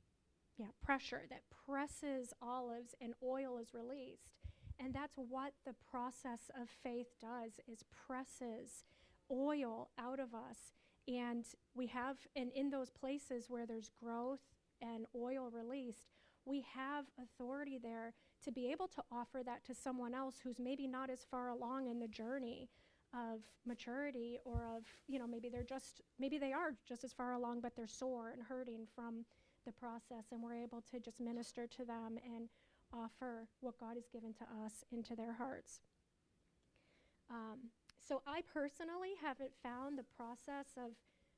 yeah 0.58 0.68
pressure 0.84 1.24
that 1.30 1.42
presses 1.66 2.34
olives 2.42 2.96
and 3.02 3.14
oil 3.24 3.58
is 3.58 3.74
released. 3.74 4.32
And 4.80 4.94
that's 4.94 5.16
what 5.16 5.54
the 5.66 5.76
process 5.90 6.52
of 6.62 6.68
faith 6.84 7.08
does 7.22 7.54
is 7.68 7.84
presses 8.06 8.84
oil 9.32 9.90
out 9.98 10.20
of 10.20 10.34
us. 10.36 10.74
And 11.08 11.46
we 11.74 11.88
have, 11.88 12.18
and 12.36 12.52
in 12.54 12.70
those 12.70 12.90
places 12.90 13.46
where 13.48 13.66
there's 13.66 13.90
growth 14.04 14.42
and 14.82 15.06
oil 15.16 15.50
released, 15.50 16.10
we 16.46 16.66
have 16.76 17.06
authority 17.22 17.80
there 17.82 18.14
to 18.46 18.52
be 18.52 18.72
able 18.72 18.88
to 18.88 19.04
offer 19.12 19.42
that 19.46 19.66
to 19.66 19.76
someone 19.76 20.14
else 20.14 20.36
who's 20.44 20.60
maybe 20.60 20.88
not 20.88 21.10
as 21.10 21.26
far 21.30 21.50
along 21.50 21.88
in 21.88 22.00
the 22.00 22.08
journey 22.08 22.70
of 23.14 23.42
maturity 23.66 24.40
or 24.46 24.68
of, 24.76 24.84
you 25.08 25.20
know, 25.20 25.28
maybe 25.28 25.50
they're 25.50 25.64
just, 25.64 26.02
maybe 26.20 26.38
they 26.38 26.54
are 26.54 26.76
just 26.88 27.04
as 27.04 27.14
far 27.14 27.34
along, 27.34 27.62
but 27.62 27.76
they're 27.76 27.88
sore 27.88 28.30
and 28.32 28.44
hurting 28.44 28.86
from 28.96 29.26
the 29.66 29.72
process. 29.72 30.26
And 30.32 30.42
we're 30.42 30.56
able 30.56 30.84
to 30.92 31.00
just 31.00 31.20
minister 31.20 31.68
to 31.68 31.86
them 31.86 32.18
and 32.26 32.50
offer 32.94 33.48
what 33.62 33.80
God 33.80 33.96
has 33.96 34.08
given 34.08 34.34
to 34.34 34.44
us 34.64 34.84
into 34.92 35.16
their 35.16 35.34
hearts. 35.34 35.80
Um, 37.30 37.72
so 38.08 38.22
I 38.28 38.42
personally 38.54 39.14
haven't 39.22 39.52
found 39.64 39.98
the 39.98 40.06
process 40.16 40.68
of 40.78 40.92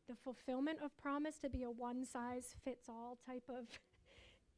the 0.09 0.15
fulfillment 0.15 0.79
of 0.83 0.95
promise 0.97 1.37
to 1.39 1.49
be 1.49 1.63
a 1.63 1.69
one 1.69 2.05
size 2.05 2.55
fits 2.63 2.89
all 2.89 3.17
type 3.25 3.43
of 3.49 3.65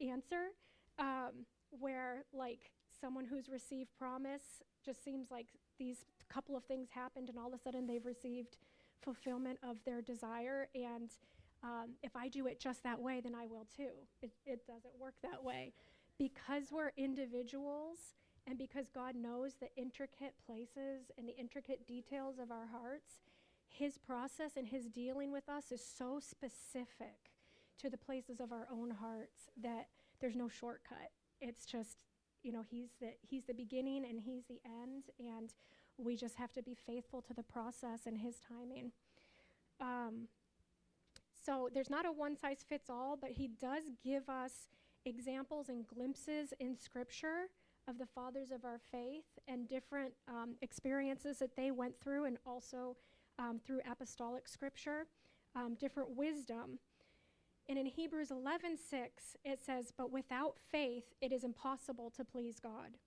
answer, 0.00 0.52
um, 0.98 1.46
where 1.78 2.24
like 2.32 2.70
someone 3.00 3.24
who's 3.24 3.48
received 3.48 3.90
promise 3.98 4.62
just 4.84 5.04
seems 5.04 5.30
like 5.30 5.46
these 5.78 6.04
couple 6.28 6.56
of 6.56 6.64
things 6.64 6.88
happened 6.90 7.28
and 7.28 7.38
all 7.38 7.48
of 7.48 7.54
a 7.54 7.58
sudden 7.58 7.86
they've 7.86 8.06
received 8.06 8.56
fulfillment 9.02 9.58
of 9.62 9.76
their 9.84 10.02
desire. 10.02 10.68
And 10.74 11.10
um, 11.62 11.90
if 12.02 12.16
I 12.16 12.28
do 12.28 12.46
it 12.46 12.60
just 12.60 12.82
that 12.84 13.00
way, 13.00 13.20
then 13.22 13.34
I 13.34 13.46
will 13.46 13.66
too. 13.76 13.90
It, 14.22 14.30
it 14.46 14.66
doesn't 14.66 14.98
work 14.98 15.14
that 15.22 15.42
way. 15.42 15.72
Because 16.18 16.64
we're 16.70 16.92
individuals 16.96 17.98
and 18.46 18.58
because 18.58 18.88
God 18.94 19.14
knows 19.16 19.54
the 19.54 19.68
intricate 19.76 20.34
places 20.46 21.10
and 21.18 21.28
the 21.28 21.36
intricate 21.36 21.86
details 21.86 22.38
of 22.38 22.50
our 22.50 22.66
hearts, 22.66 23.22
His 23.68 23.98
process 23.98 24.52
and 24.56 24.68
His 24.68 24.86
dealing 24.86 25.32
with 25.32 25.48
us 25.48 25.72
is 25.72 25.84
so 25.84 26.20
specific 26.20 27.32
to 27.78 27.88
the 27.88 27.96
places 27.96 28.40
of 28.40 28.52
our 28.52 28.66
own 28.70 28.90
hearts 28.90 29.50
that 29.62 29.88
there's 30.20 30.36
no 30.36 30.48
shortcut. 30.48 31.10
It's 31.40 31.64
just, 31.64 32.04
you 32.42 32.52
know, 32.52 32.64
He's 32.68 32.90
the, 33.00 33.12
he's 33.20 33.44
the 33.44 33.54
beginning 33.54 34.04
and 34.08 34.20
He's 34.20 34.44
the 34.48 34.60
end, 34.64 35.04
and 35.18 35.52
we 35.98 36.16
just 36.16 36.36
have 36.36 36.52
to 36.52 36.62
be 36.62 36.74
faithful 36.74 37.22
to 37.22 37.34
the 37.34 37.42
process 37.42 38.06
and 38.06 38.18
His 38.18 38.36
timing. 38.40 38.92
Um, 39.80 40.28
so 41.44 41.68
there's 41.72 41.90
not 41.90 42.06
a 42.06 42.12
one 42.12 42.36
size 42.36 42.64
fits 42.68 42.90
all, 42.90 43.16
but 43.20 43.30
He 43.32 43.48
does 43.48 43.84
give 44.04 44.28
us 44.28 44.68
examples 45.04 45.68
and 45.68 45.86
glimpses 45.86 46.52
in 46.60 46.76
Scripture 46.76 47.48
of 47.88 47.98
the 47.98 48.06
fathers 48.06 48.50
of 48.50 48.64
our 48.64 48.78
faith 48.92 49.24
and 49.48 49.68
different 49.68 50.12
um, 50.28 50.54
experiences 50.62 51.38
that 51.38 51.56
they 51.56 51.70
went 51.70 51.98
through, 52.00 52.24
and 52.24 52.38
also 52.46 52.96
um, 53.38 53.60
through 53.64 53.80
apostolic 53.90 54.46
scripture, 54.46 55.06
um, 55.56 55.76
different 55.80 56.16
wisdom. 56.16 56.78
And 57.70 57.78
in 57.78 57.86
Hebrews 57.86 58.32
11:6, 58.32 59.36
it 59.44 59.60
says, 59.60 59.92
"But 59.92 60.10
without 60.10 60.58
faith, 60.58 61.14
it 61.20 61.30
is 61.30 61.44
impossible 61.44 62.10
to 62.10 62.24
please 62.24 62.58
God. 62.58 62.98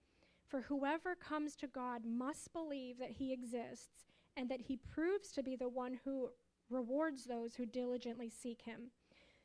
For 0.48 0.62
whoever 0.62 1.15
comes 1.15 1.58
to 1.58 1.67
God 1.67 2.05
must 2.05 2.53
believe 2.53 2.98
that 3.00 3.12
He 3.12 3.34
exists, 3.34 4.05
and 4.38 4.50
that 4.50 4.62
He 4.62 4.77
proves 4.77 5.34
to 5.34 5.43
be 5.43 5.58
the 5.58 5.67
one 5.67 5.96
who 5.96 6.32
rewards 6.70 7.25
those 7.25 7.55
who 7.55 7.65
diligently 7.65 8.29
seek 8.29 8.62
Him." 8.62 8.93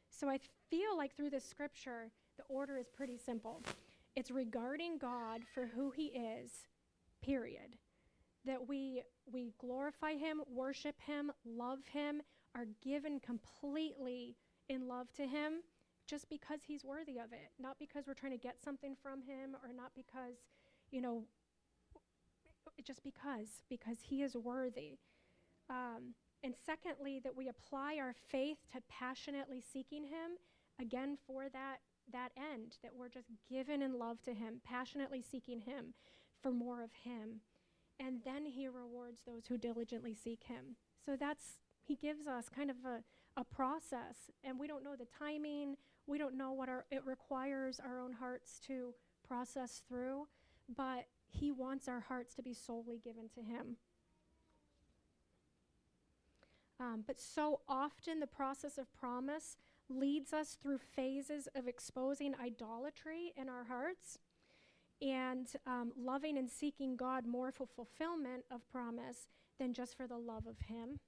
So 0.09 0.29
I 0.29 0.39
feel 0.39 0.97
like 0.97 1.17
through 1.17 1.31
this 1.31 1.45
scripture, 1.45 2.13
the 2.37 2.45
order 2.45 2.79
is 2.79 2.89
pretty 2.89 3.17
simple. 3.17 3.65
It's 4.15 4.31
regarding 4.31 4.99
God 4.99 5.45
for 5.49 5.67
who 5.67 5.91
he 5.91 6.07
is, 6.07 6.69
period. 7.23 7.77
That 8.45 8.69
we 8.69 9.03
we 9.27 9.53
glorify 9.59 10.15
him, 10.15 10.45
worship 10.47 11.01
him, 11.01 11.33
love 11.45 11.85
him, 11.89 12.23
are 12.55 12.67
given 12.67 13.19
completely 13.19 14.37
in 14.69 14.89
love 14.89 15.13
to 15.15 15.27
him 15.27 15.63
just 16.07 16.29
because 16.29 16.61
he's 16.67 16.85
worthy 16.85 17.19
of 17.19 17.33
it, 17.33 17.51
not 17.59 17.79
because 17.79 18.07
we're 18.07 18.15
trying 18.15 18.33
to 18.33 18.39
get 18.39 18.63
something 18.63 18.97
from 19.03 19.23
him 19.23 19.57
or 19.63 19.73
not 19.75 19.93
because, 19.95 20.37
you 20.91 21.01
know, 21.01 21.25
just 22.85 23.03
because, 23.03 23.63
because 23.69 23.99
he 24.09 24.23
is 24.23 24.35
worthy. 24.35 24.99
Um, 25.69 26.15
and 26.43 26.55
secondly, 26.65 27.21
that 27.25 27.37
we 27.37 27.49
apply 27.49 27.99
our 27.99 28.15
faith 28.31 28.59
to 28.73 28.81
passionately 28.89 29.61
seeking 29.61 30.05
him, 30.05 30.39
again, 30.81 31.19
for 31.27 31.49
that 31.53 31.81
that 32.13 32.33
end, 32.37 32.77
that 32.83 32.93
we're 32.97 33.09
just 33.09 33.29
given 33.49 33.83
in 33.83 33.99
love 33.99 34.23
to 34.23 34.35
Him, 34.35 34.61
passionately 34.65 35.23
seeking 35.23 35.61
Him 35.61 35.95
for 36.43 36.51
more 36.51 36.83
of 36.83 36.91
Him. 37.05 37.41
And 38.01 38.21
then 38.25 38.47
He 38.47 38.69
rewards 38.69 39.23
those 39.27 39.47
who 39.47 39.59
diligently 39.59 40.15
seek 40.15 40.45
Him. 40.45 40.77
So 41.05 41.17
that's, 41.17 41.59
He 41.83 41.97
gives 41.97 42.27
us 42.27 42.49
kind 42.49 42.71
of 42.71 42.77
a, 42.85 43.03
a 43.38 43.45
process, 43.45 44.30
and 44.42 44.59
we 44.61 44.66
don't 44.66 44.85
know 44.85 44.97
the 44.97 45.07
timing, 45.18 45.76
we 46.07 46.18
don't 46.18 46.37
know 46.37 46.52
what 46.52 46.68
our, 46.68 46.85
it 46.90 47.07
requires 47.07 47.80
our 47.80 47.99
own 48.00 48.12
hearts 48.12 48.59
to 48.66 48.92
process 49.26 49.83
through, 49.88 50.26
but 50.76 51.07
He 51.28 51.52
wants 51.52 51.88
our 51.88 52.00
hearts 52.00 52.35
to 52.35 52.42
be 52.42 52.52
solely 52.52 52.99
given 52.99 53.28
to 53.37 53.40
Him. 53.40 53.76
Um, 56.80 57.04
but 57.07 57.21
so 57.21 57.61
often 57.68 58.21
the 58.21 58.26
process 58.26 58.76
of 58.78 58.92
promise 58.92 59.57
leads 59.88 60.33
us 60.33 60.57
through 60.61 60.78
phases 60.78 61.49
of 61.54 61.68
exposing 61.68 62.35
idolatry 62.42 63.33
in 63.37 63.49
our 63.49 63.64
hearts. 63.64 64.18
and 65.00 65.47
um, 65.66 65.92
loving 65.97 66.37
and 66.37 66.50
seeking 66.50 66.97
God 66.97 67.26
more 67.26 67.52
for 67.52 67.66
fulfillment 67.66 68.45
of 68.50 68.68
promise 68.71 69.28
than 69.59 69.73
just 69.73 69.97
for 69.97 70.07
the 70.09 70.16
love 70.18 70.47
of 70.47 70.59
Him. 70.66 70.99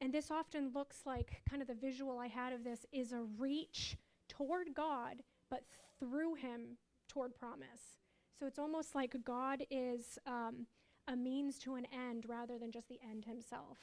And 0.00 0.12
this 0.12 0.30
often 0.30 0.70
looks 0.74 0.98
like 1.04 1.42
kind 1.48 1.60
of 1.60 1.68
the 1.68 1.74
visual 1.74 2.18
I 2.18 2.28
had 2.28 2.52
of 2.52 2.62
this 2.62 2.86
is 2.92 3.12
a 3.12 3.22
reach 3.36 3.96
toward 4.28 4.74
God, 4.74 5.22
but 5.50 5.64
through 5.98 6.34
Him 6.34 6.76
toward 7.08 7.34
promise. 7.34 7.98
So 8.38 8.46
it's 8.46 8.58
almost 8.58 8.94
like 8.94 9.16
God 9.24 9.64
is 9.70 10.18
um, 10.26 10.66
a 11.08 11.16
means 11.16 11.58
to 11.60 11.74
an 11.74 11.86
end 11.92 12.26
rather 12.28 12.58
than 12.58 12.70
just 12.70 12.88
the 12.88 13.00
end 13.02 13.24
Himself. 13.24 13.78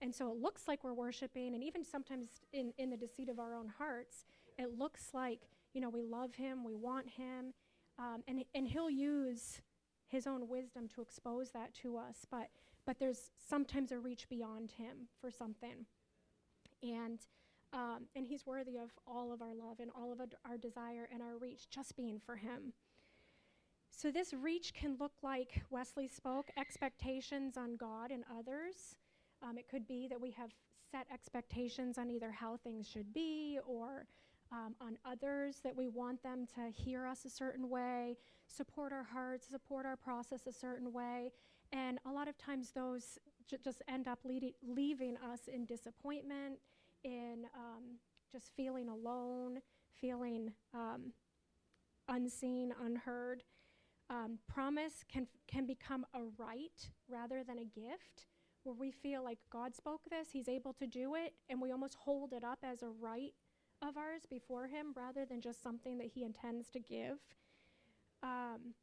And 0.00 0.14
so 0.14 0.30
it 0.30 0.36
looks 0.36 0.68
like 0.68 0.84
we're 0.84 0.94
worshiping, 0.94 1.54
and 1.54 1.64
even 1.64 1.82
sometimes 1.82 2.28
in, 2.52 2.72
in 2.78 2.90
the 2.90 2.96
deceit 2.96 3.28
of 3.28 3.38
our 3.38 3.54
own 3.54 3.72
hearts, 3.78 4.26
it 4.58 4.78
looks 4.78 5.08
like, 5.14 5.48
you 5.72 5.80
know, 5.80 5.88
we 5.88 6.02
love 6.02 6.34
Him, 6.34 6.64
we 6.64 6.74
want 6.74 7.08
Him, 7.08 7.54
um, 7.98 8.22
and, 8.28 8.44
and 8.54 8.68
He'll 8.68 8.90
use 8.90 9.62
His 10.06 10.26
own 10.26 10.48
wisdom 10.48 10.86
to 10.94 11.00
expose 11.00 11.50
that 11.52 11.74
to 11.82 11.96
us. 11.96 12.26
But 12.30 12.50
but 12.86 12.98
there's 12.98 13.30
sometimes 13.48 13.92
a 13.92 13.98
reach 13.98 14.28
beyond 14.28 14.70
him 14.70 15.08
for 15.20 15.30
something. 15.30 15.86
And 16.82 17.20
um, 17.72 18.06
and 18.14 18.24
he's 18.24 18.46
worthy 18.46 18.76
of 18.78 18.90
all 19.06 19.32
of 19.32 19.42
our 19.42 19.52
love 19.52 19.80
and 19.80 19.90
all 19.94 20.12
of 20.12 20.20
our 20.48 20.56
desire 20.56 21.08
and 21.12 21.20
our 21.20 21.36
reach 21.36 21.68
just 21.68 21.96
being 21.96 22.18
for 22.18 22.36
him. 22.36 22.72
So 23.90 24.10
this 24.10 24.32
reach 24.32 24.72
can 24.72 24.96
look 25.00 25.12
like 25.22 25.62
Wesley 25.70 26.06
spoke 26.06 26.50
expectations 26.56 27.56
on 27.56 27.76
God 27.76 28.10
and 28.12 28.24
others. 28.38 28.94
Um, 29.42 29.58
it 29.58 29.68
could 29.68 29.86
be 29.86 30.06
that 30.08 30.20
we 30.20 30.30
have 30.32 30.50
set 30.90 31.06
expectations 31.12 31.98
on 31.98 32.10
either 32.10 32.30
how 32.30 32.56
things 32.56 32.88
should 32.88 33.12
be 33.12 33.58
or 33.66 34.06
um, 34.52 34.74
on 34.80 34.96
others, 35.04 35.56
that 35.64 35.74
we 35.74 35.88
want 35.88 36.22
them 36.22 36.46
to 36.54 36.70
hear 36.70 37.06
us 37.06 37.24
a 37.24 37.30
certain 37.30 37.68
way, 37.68 38.16
support 38.46 38.92
our 38.92 39.02
hearts, 39.02 39.48
support 39.50 39.86
our 39.86 39.96
process 39.96 40.46
a 40.46 40.52
certain 40.52 40.92
way. 40.92 41.32
And 41.72 41.98
a 42.06 42.10
lot 42.10 42.28
of 42.28 42.38
times 42.38 42.70
those 42.72 43.18
just 43.62 43.82
end 43.88 44.08
up 44.08 44.20
leaving 44.24 45.16
us 45.18 45.40
in 45.52 45.64
disappointment, 45.66 46.58
in 47.04 47.46
um, 47.54 47.98
just 48.32 48.50
feeling 48.56 48.88
alone, 48.88 49.60
feeling 50.00 50.52
um, 50.74 51.12
unseen, 52.08 52.72
unheard. 52.84 53.44
Um, 54.08 54.38
promise 54.48 55.04
can, 55.10 55.26
can 55.48 55.66
become 55.66 56.06
a 56.14 56.20
right 56.38 56.90
rather 57.08 57.42
than 57.42 57.58
a 57.58 57.64
gift, 57.64 58.26
where 58.62 58.74
we 58.74 58.90
feel 58.90 59.22
like 59.22 59.38
God 59.50 59.74
spoke 59.74 60.02
this, 60.10 60.28
He's 60.32 60.48
able 60.48 60.72
to 60.74 60.86
do 60.86 61.14
it, 61.14 61.34
and 61.48 61.60
we 61.60 61.72
almost 61.72 61.94
hold 61.94 62.32
it 62.32 62.44
up 62.44 62.58
as 62.62 62.82
a 62.82 62.88
right 62.88 63.34
of 63.82 63.96
ours 63.96 64.22
before 64.28 64.66
Him 64.66 64.92
rather 64.96 65.24
than 65.24 65.40
just 65.40 65.62
something 65.62 65.98
that 65.98 66.08
He 66.08 66.24
intends 66.24 66.70
to 66.70 66.80
give. 66.80 67.18
Um, 68.22 68.74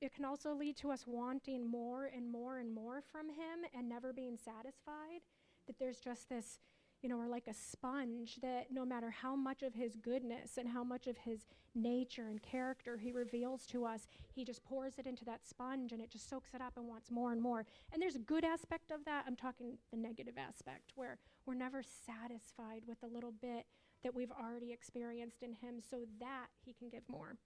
it 0.00 0.14
can 0.14 0.24
also 0.24 0.54
lead 0.54 0.76
to 0.78 0.90
us 0.90 1.04
wanting 1.06 1.66
more 1.66 2.10
and 2.14 2.30
more 2.30 2.58
and 2.58 2.72
more 2.72 3.02
from 3.10 3.28
Him 3.28 3.64
and 3.74 3.88
never 3.88 4.12
being 4.12 4.36
satisfied. 4.36 5.22
That 5.66 5.78
there's 5.78 5.98
just 5.98 6.28
this, 6.28 6.58
you 7.02 7.08
know, 7.08 7.16
we're 7.16 7.28
like 7.28 7.46
a 7.48 7.54
sponge 7.54 8.36
that 8.42 8.66
no 8.70 8.84
matter 8.84 9.10
how 9.10 9.34
much 9.34 9.62
of 9.62 9.74
His 9.74 9.96
goodness 9.96 10.58
and 10.58 10.68
how 10.68 10.84
much 10.84 11.06
of 11.06 11.16
His 11.16 11.46
nature 11.74 12.28
and 12.28 12.42
character 12.42 12.98
He 12.98 13.10
reveals 13.10 13.64
to 13.66 13.86
us, 13.86 14.06
He 14.34 14.44
just 14.44 14.64
pours 14.64 14.98
it 14.98 15.06
into 15.06 15.24
that 15.24 15.46
sponge 15.46 15.92
and 15.92 16.02
it 16.02 16.10
just 16.10 16.28
soaks 16.28 16.52
it 16.52 16.60
up 16.60 16.74
and 16.76 16.86
wants 16.86 17.10
more 17.10 17.32
and 17.32 17.40
more. 17.40 17.64
And 17.92 18.02
there's 18.02 18.16
a 18.16 18.20
good 18.20 18.44
aspect 18.44 18.90
of 18.90 19.04
that. 19.06 19.24
I'm 19.26 19.36
talking 19.36 19.78
the 19.90 19.96
negative 19.96 20.36
aspect 20.36 20.92
where 20.94 21.18
we're 21.46 21.54
never 21.54 21.82
satisfied 21.82 22.82
with 22.86 23.00
the 23.00 23.08
little 23.08 23.32
bit 23.32 23.64
that 24.04 24.14
we've 24.14 24.32
already 24.32 24.72
experienced 24.72 25.42
in 25.42 25.54
Him 25.54 25.80
so 25.80 26.00
that 26.20 26.48
He 26.66 26.74
can 26.74 26.90
give 26.90 27.08
more. 27.08 27.36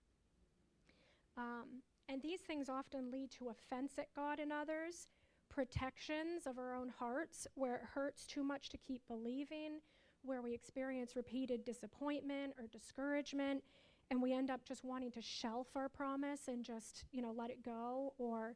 Um, 1.37 1.81
and 2.11 2.21
these 2.21 2.41
things 2.41 2.67
often 2.67 3.09
lead 3.09 3.31
to 3.31 3.49
offense 3.49 3.93
at 3.97 4.13
God 4.13 4.39
and 4.39 4.51
others, 4.51 5.07
protections 5.49 6.45
of 6.45 6.57
our 6.57 6.73
own 6.73 6.89
hearts, 6.89 7.47
where 7.55 7.75
it 7.75 7.83
hurts 7.93 8.25
too 8.25 8.43
much 8.43 8.69
to 8.69 8.77
keep 8.77 9.01
believing, 9.07 9.79
where 10.23 10.41
we 10.41 10.53
experience 10.53 11.15
repeated 11.15 11.63
disappointment 11.63 12.53
or 12.59 12.67
discouragement, 12.67 13.63
and 14.09 14.21
we 14.21 14.33
end 14.33 14.49
up 14.49 14.65
just 14.65 14.83
wanting 14.83 15.11
to 15.11 15.21
shelf 15.21 15.67
our 15.75 15.87
promise 15.87 16.49
and 16.49 16.65
just, 16.65 17.05
you 17.13 17.21
know, 17.21 17.33
let 17.35 17.49
it 17.49 17.63
go, 17.63 18.13
or 18.17 18.55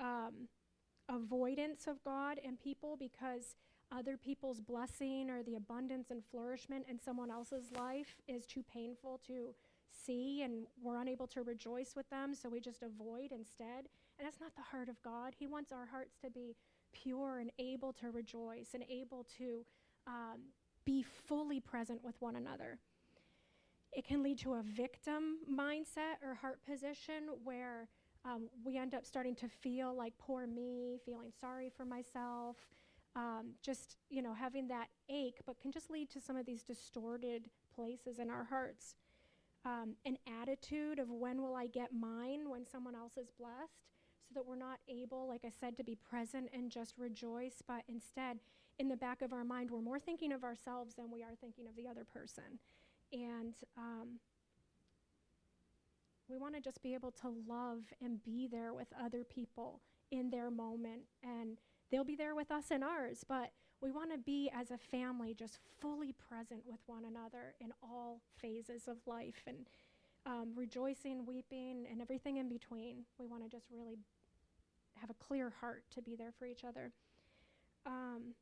um, 0.00 0.48
avoidance 1.08 1.86
of 1.86 2.02
God 2.02 2.40
and 2.44 2.58
people 2.58 2.96
because 2.98 3.54
other 3.92 4.16
people's 4.16 4.60
blessing 4.60 5.30
or 5.30 5.44
the 5.44 5.54
abundance 5.54 6.10
and 6.10 6.24
flourishment 6.24 6.84
in 6.90 6.98
someone 6.98 7.30
else's 7.30 7.70
life 7.70 8.16
is 8.26 8.46
too 8.46 8.64
painful 8.64 9.20
to 9.28 9.54
see 9.90 10.42
and 10.42 10.66
we're 10.82 11.00
unable 11.00 11.26
to 11.28 11.42
rejoice 11.42 11.94
with 11.96 12.08
them, 12.10 12.34
so 12.34 12.48
we 12.48 12.60
just 12.60 12.82
avoid 12.82 13.32
instead. 13.32 13.88
And 14.18 14.26
that's 14.26 14.40
not 14.40 14.54
the 14.54 14.62
heart 14.62 14.88
of 14.88 15.00
God. 15.02 15.34
He 15.38 15.46
wants 15.46 15.72
our 15.72 15.86
hearts 15.86 16.16
to 16.22 16.30
be 16.30 16.56
pure 16.92 17.38
and 17.38 17.50
able 17.58 17.92
to 17.94 18.10
rejoice 18.10 18.70
and 18.74 18.82
able 18.88 19.26
to 19.38 19.64
um, 20.06 20.40
be 20.84 21.02
fully 21.02 21.60
present 21.60 22.02
with 22.02 22.14
one 22.20 22.36
another. 22.36 22.78
It 23.92 24.06
can 24.06 24.22
lead 24.22 24.38
to 24.40 24.54
a 24.54 24.62
victim 24.62 25.38
mindset 25.50 26.22
or 26.22 26.34
heart 26.34 26.60
position 26.66 27.24
where 27.44 27.88
um, 28.24 28.48
we 28.64 28.76
end 28.76 28.94
up 28.94 29.06
starting 29.06 29.34
to 29.36 29.48
feel 29.48 29.96
like 29.96 30.12
poor 30.18 30.46
me, 30.46 30.98
feeling 31.04 31.32
sorry 31.40 31.70
for 31.74 31.84
myself, 31.84 32.56
um, 33.14 33.52
just 33.62 33.96
you 34.10 34.20
know 34.20 34.34
having 34.34 34.68
that 34.68 34.88
ache, 35.08 35.40
but 35.46 35.58
can 35.60 35.72
just 35.72 35.90
lead 35.90 36.10
to 36.10 36.20
some 36.20 36.36
of 36.36 36.44
these 36.44 36.62
distorted 36.62 37.48
places 37.74 38.18
in 38.18 38.28
our 38.28 38.44
hearts 38.44 38.94
um, 39.66 39.96
an 40.04 40.16
attitude 40.40 41.00
of 41.00 41.10
when 41.10 41.42
will 41.42 41.56
I 41.56 41.66
get 41.66 41.92
mine 41.92 42.48
when 42.48 42.64
someone 42.64 42.94
else 42.94 43.16
is 43.16 43.32
blessed, 43.36 43.82
so 44.28 44.32
that 44.34 44.46
we're 44.46 44.56
not 44.56 44.78
able, 44.88 45.28
like 45.28 45.44
I 45.44 45.50
said, 45.50 45.76
to 45.76 45.84
be 45.84 45.96
present 45.96 46.48
and 46.52 46.70
just 46.70 46.94
rejoice, 46.96 47.62
but 47.66 47.82
instead, 47.88 48.38
in 48.78 48.88
the 48.88 48.96
back 48.96 49.22
of 49.22 49.32
our 49.32 49.44
mind, 49.44 49.70
we're 49.70 49.80
more 49.80 49.98
thinking 49.98 50.32
of 50.32 50.44
ourselves 50.44 50.94
than 50.94 51.10
we 51.10 51.22
are 51.22 51.34
thinking 51.40 51.66
of 51.66 51.74
the 51.76 51.88
other 51.88 52.04
person. 52.04 52.60
And 53.12 53.54
um, 53.76 54.20
we 56.28 56.36
want 56.36 56.54
to 56.54 56.60
just 56.60 56.82
be 56.82 56.94
able 56.94 57.10
to 57.22 57.34
love 57.48 57.82
and 58.00 58.22
be 58.22 58.48
there 58.50 58.72
with 58.72 58.88
other 59.02 59.24
people 59.24 59.80
in 60.12 60.30
their 60.30 60.50
moment. 60.50 61.02
And 61.22 61.58
they'll 61.90 62.04
be 62.04 62.16
there 62.16 62.34
with 62.34 62.50
us 62.50 62.70
in 62.70 62.82
ours, 62.82 63.24
but 63.28 63.50
we 63.80 63.90
want 63.90 64.10
to 64.12 64.18
be 64.18 64.50
as 64.54 64.70
a 64.70 64.78
family 64.78 65.34
just 65.34 65.58
fully 65.80 66.12
present 66.12 66.62
with 66.66 66.80
one 66.86 67.04
another 67.04 67.54
in 67.60 67.72
all 67.82 68.20
phases 68.40 68.88
of 68.88 68.96
life 69.06 69.42
and 69.46 69.68
um, 70.24 70.52
rejoicing, 70.56 71.24
weeping, 71.26 71.86
and 71.90 72.00
everything 72.00 72.38
in 72.38 72.48
between. 72.48 73.04
We 73.18 73.26
want 73.26 73.44
to 73.44 73.48
just 73.48 73.66
really 73.70 73.98
have 75.00 75.10
a 75.10 75.14
clear 75.14 75.52
heart 75.60 75.84
to 75.94 76.02
be 76.02 76.16
there 76.16 76.32
for 76.38 76.46
each 76.46 76.64
other. 76.64 76.90
Um, 77.84 78.34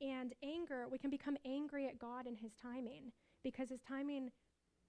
and 0.00 0.32
anger, 0.42 0.86
we 0.90 0.98
can 0.98 1.10
become 1.10 1.36
angry 1.44 1.86
at 1.86 1.98
God 1.98 2.26
and 2.26 2.38
His 2.38 2.52
timing 2.54 3.12
because 3.42 3.68
His 3.68 3.80
timing 3.80 4.30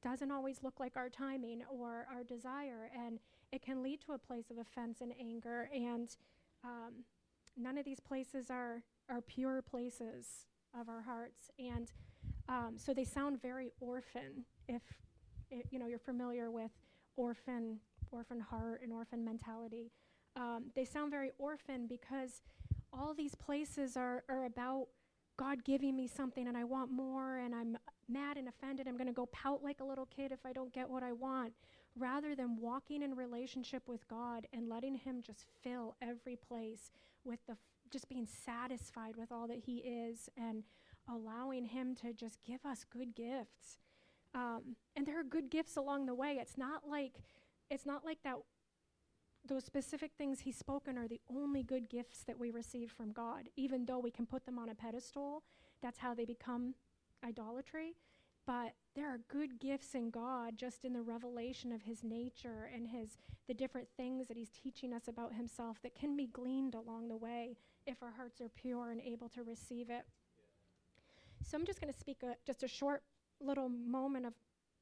doesn't 0.01 0.31
always 0.31 0.63
look 0.63 0.79
like 0.79 0.95
our 0.95 1.09
timing 1.09 1.63
or 1.69 2.07
our 2.13 2.23
desire, 2.23 2.89
and 2.95 3.19
it 3.51 3.61
can 3.61 3.83
lead 3.83 3.99
to 4.01 4.13
a 4.13 4.17
place 4.17 4.49
of 4.49 4.57
offense 4.57 5.01
and 5.01 5.13
anger. 5.19 5.69
And 5.73 6.15
um, 6.63 7.03
none 7.57 7.77
of 7.77 7.85
these 7.85 7.99
places 7.99 8.49
are 8.49 8.83
are 9.09 9.21
pure 9.21 9.61
places 9.61 10.45
of 10.79 10.89
our 10.89 11.01
hearts. 11.01 11.49
And 11.57 11.91
um, 12.47 12.75
so 12.77 12.93
they 12.93 13.05
sound 13.05 13.41
very 13.41 13.71
orphan 13.79 14.45
if 14.67 14.81
it, 15.51 15.65
you 15.71 15.79
know 15.79 15.87
you're 15.87 15.97
familiar 15.97 16.51
with 16.51 16.71
orphan 17.15 17.79
orphan 18.11 18.39
heart 18.39 18.81
and 18.83 18.91
orphan 18.93 19.23
mentality. 19.23 19.91
Um, 20.35 20.65
they 20.75 20.85
sound 20.85 21.11
very 21.11 21.31
orphan 21.37 21.87
because 21.87 22.41
all 22.93 23.13
these 23.13 23.35
places 23.35 23.97
are, 23.97 24.23
are 24.29 24.45
about 24.45 24.87
God 25.37 25.63
giving 25.63 25.95
me 25.95 26.07
something 26.07 26.47
and 26.47 26.57
I 26.57 26.63
want 26.63 26.91
more 26.91 27.37
and 27.37 27.53
I'm 27.53 27.77
mad 28.07 28.37
and 28.37 28.47
offended. 28.47 28.87
I'm 28.87 28.97
going 28.97 29.07
to 29.07 29.13
go 29.13 29.27
pout 29.27 29.63
like 29.63 29.79
a 29.79 29.85
little 29.85 30.07
kid 30.07 30.31
if 30.31 30.39
I 30.45 30.53
don't 30.53 30.73
get 30.73 30.89
what 30.89 31.03
I 31.03 31.13
want, 31.13 31.53
rather 31.97 32.35
than 32.35 32.57
walking 32.59 33.03
in 33.03 33.15
relationship 33.15 33.83
with 33.87 34.07
God 34.07 34.47
and 34.53 34.67
letting 34.67 34.95
Him 34.95 35.21
just 35.21 35.45
fill 35.63 35.95
every 36.01 36.35
place 36.35 36.91
with 37.23 37.39
the 37.47 37.55
just 37.91 38.09
being 38.09 38.25
satisfied 38.27 39.15
with 39.15 39.31
all 39.31 39.47
that 39.47 39.59
He 39.65 39.77
is 39.77 40.29
and 40.37 40.63
allowing 41.09 41.65
Him 41.65 41.95
to 41.95 42.13
just 42.13 42.39
give 42.43 42.65
us 42.65 42.85
good 42.89 43.15
gifts. 43.15 43.79
Um, 44.35 44.75
and 44.95 45.05
there 45.05 45.19
are 45.19 45.23
good 45.23 45.49
gifts 45.49 45.75
along 45.75 46.05
the 46.05 46.15
way. 46.15 46.37
It's 46.39 46.57
not 46.57 46.87
like 46.87 47.23
it's 47.69 47.85
not 47.85 48.05
like 48.05 48.19
that. 48.23 48.35
Those 49.47 49.65
specific 49.65 50.11
things 50.17 50.41
He's 50.41 50.57
spoken 50.57 50.97
are 50.97 51.07
the 51.07 51.21
only 51.33 51.63
good 51.63 51.89
gifts 51.89 52.23
that 52.27 52.39
we 52.39 52.51
receive 52.51 52.91
from 52.91 53.11
God. 53.11 53.49
Even 53.55 53.85
though 53.85 53.99
we 53.99 54.11
can 54.11 54.25
put 54.25 54.45
them 54.45 54.59
on 54.59 54.69
a 54.69 54.75
pedestal, 54.75 55.43
that's 55.81 55.99
how 55.99 56.13
they 56.13 56.25
become 56.25 56.75
idolatry. 57.23 57.95
But 58.45 58.73
there 58.95 59.07
are 59.07 59.19
good 59.27 59.59
gifts 59.59 59.93
in 59.93 60.09
God 60.09 60.57
just 60.57 60.83
in 60.83 60.93
the 60.93 61.03
revelation 61.03 61.71
of 61.71 61.83
his 61.83 62.03
nature 62.03 62.69
and 62.73 62.87
his 62.87 63.17
the 63.47 63.53
different 63.53 63.87
things 63.95 64.27
that 64.27 64.37
he's 64.37 64.49
teaching 64.49 64.91
us 64.91 65.07
about 65.07 65.35
himself 65.35 65.77
that 65.83 65.95
can 65.95 66.17
be 66.17 66.25
gleaned 66.25 66.73
along 66.73 67.09
the 67.09 67.15
way 67.15 67.57
if 67.85 68.01
our 68.01 68.11
hearts 68.11 68.41
are 68.41 68.49
pure 68.49 68.91
and 68.91 69.01
able 69.01 69.29
to 69.29 69.43
receive 69.43 69.89
it. 69.89 70.05
So 71.43 71.57
I'm 71.57 71.65
just 71.65 71.81
going 71.81 71.91
to 71.91 71.99
speak 71.99 72.23
a, 72.23 72.35
just 72.45 72.63
a 72.63 72.67
short 72.67 73.03
little 73.41 73.69
moment 73.69 74.25
of 74.25 74.33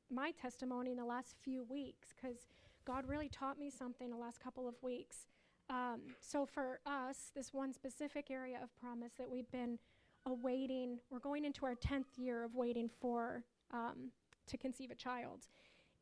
my 0.09 0.31
testimony 0.31 0.91
in 0.91 0.97
the 0.97 1.05
last 1.05 1.35
few 1.41 1.63
weeks 1.63 2.13
because 2.15 2.47
God 2.85 3.07
really 3.07 3.29
taught 3.29 3.59
me 3.59 3.69
something 3.69 4.09
the 4.09 4.17
last 4.17 4.39
couple 4.39 4.67
of 4.67 4.75
weeks. 4.81 5.27
Um, 5.69 6.01
so 6.21 6.45
for 6.45 6.79
us, 6.85 7.31
this 7.35 7.53
one 7.53 7.73
specific 7.73 8.31
area 8.31 8.57
of 8.63 8.69
promise 8.79 9.13
that 9.17 9.29
we've 9.29 9.49
been 9.51 9.77
awaiting, 10.25 10.99
we're 11.09 11.19
going 11.19 11.45
into 11.45 11.65
our 11.65 11.75
10th 11.75 12.17
year 12.17 12.43
of 12.43 12.55
waiting 12.55 12.89
for 13.01 13.43
um, 13.71 14.11
to 14.47 14.57
conceive 14.57 14.91
a 14.91 14.95
child. 14.95 15.47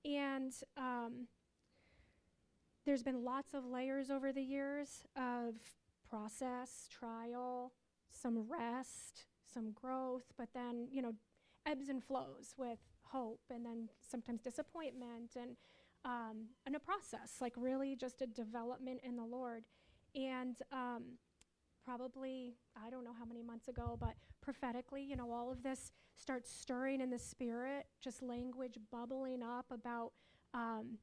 And 0.03 0.53
um, 0.77 1.27
there's 2.85 3.01
been 3.01 3.23
lots 3.23 3.53
of 3.55 3.65
layers 3.65 4.11
over 4.11 4.31
the 4.31 4.41
years 4.41 5.03
of 5.15 5.55
process, 6.09 6.87
trial, 6.89 7.73
some 8.11 8.45
rest, 8.49 9.25
some 9.51 9.71
growth, 9.71 10.25
but 10.37 10.49
then, 10.53 10.87
you 10.91 11.01
know, 11.01 11.13
ebbs 11.65 11.89
and 11.89 12.03
flows 12.03 12.53
with 12.57 12.79
hope 13.03 13.41
and 13.49 13.65
then 13.65 13.89
sometimes 14.01 14.41
disappointment 14.41 15.35
and 15.39 15.55
um, 16.03 16.49
and 16.67 16.75
a 16.75 16.79
process, 16.79 17.37
like 17.41 17.53
really 17.57 17.95
just 17.95 18.21
a 18.21 18.27
development 18.27 18.99
in 19.03 19.15
the 19.15 19.23
Lord. 19.23 19.63
And 20.13 20.55
um, 20.71 21.17
probably, 21.83 22.53
I 22.77 22.91
don't 22.91 23.03
know 23.03 23.15
how 23.17 23.25
many 23.25 23.41
months 23.41 23.67
ago, 23.67 23.97
but 23.99 24.13
prophetically, 24.39 25.01
you 25.01 25.15
know, 25.15 25.31
all 25.31 25.51
of 25.51 25.63
this 25.63 25.91
starts 26.15 26.51
stirring 26.51 27.01
in 27.01 27.09
the 27.09 27.17
spirit, 27.17 27.87
just 28.01 28.21
language 28.21 28.77
bubbling 28.91 29.41
up 29.41 29.65
about. 29.71 30.11
Um, 30.53 30.99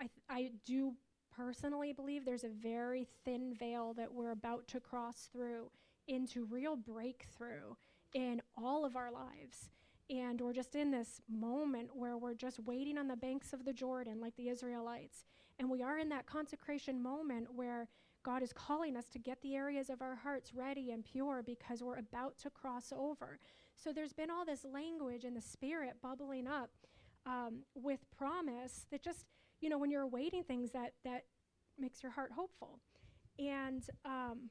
I, 0.00 0.08
I 0.30 0.50
do 0.64 0.94
personally 1.36 1.92
believe 1.92 2.24
there's 2.24 2.44
a 2.44 2.48
very 2.48 3.06
thin 3.24 3.54
veil 3.54 3.94
that 3.94 4.12
we're 4.12 4.32
about 4.32 4.66
to 4.68 4.80
cross 4.80 5.28
through 5.32 5.70
into 6.08 6.44
real 6.44 6.76
breakthrough 6.76 7.74
in 8.14 8.42
all 8.56 8.84
of 8.84 8.96
our 8.96 9.12
lives. 9.12 9.70
And 10.08 10.40
we're 10.40 10.52
just 10.52 10.74
in 10.74 10.90
this 10.90 11.20
moment 11.28 11.94
where 11.94 12.18
we're 12.18 12.34
just 12.34 12.58
waiting 12.58 12.98
on 12.98 13.06
the 13.06 13.16
banks 13.16 13.52
of 13.52 13.64
the 13.64 13.72
Jordan 13.72 14.20
like 14.20 14.36
the 14.36 14.48
Israelites. 14.48 15.24
And 15.58 15.70
we 15.70 15.82
are 15.82 15.98
in 15.98 16.08
that 16.08 16.26
consecration 16.26 17.00
moment 17.00 17.54
where 17.54 17.86
God 18.22 18.42
is 18.42 18.52
calling 18.52 18.96
us 18.96 19.08
to 19.10 19.18
get 19.18 19.40
the 19.40 19.54
areas 19.54 19.88
of 19.88 20.02
our 20.02 20.16
hearts 20.16 20.52
ready 20.52 20.90
and 20.90 21.04
pure 21.04 21.42
because 21.44 21.82
we're 21.82 21.98
about 21.98 22.36
to 22.38 22.50
cross 22.50 22.92
over. 22.96 23.38
So 23.76 23.92
there's 23.92 24.12
been 24.12 24.30
all 24.30 24.44
this 24.44 24.64
language 24.64 25.24
in 25.24 25.34
the 25.34 25.40
spirit 25.40 25.96
bubbling 26.02 26.46
up 26.46 26.70
um, 27.24 27.60
with 27.74 28.00
promise 28.16 28.86
that 28.90 29.02
just, 29.02 29.24
you 29.60 29.68
know, 29.68 29.78
when 29.78 29.90
you're 29.90 30.02
awaiting 30.02 30.42
things 30.44 30.70
that, 30.72 30.92
that 31.04 31.24
makes 31.78 32.02
your 32.02 32.12
heart 32.12 32.30
hopeful. 32.34 32.80
And 33.38 33.82
um, 34.04 34.50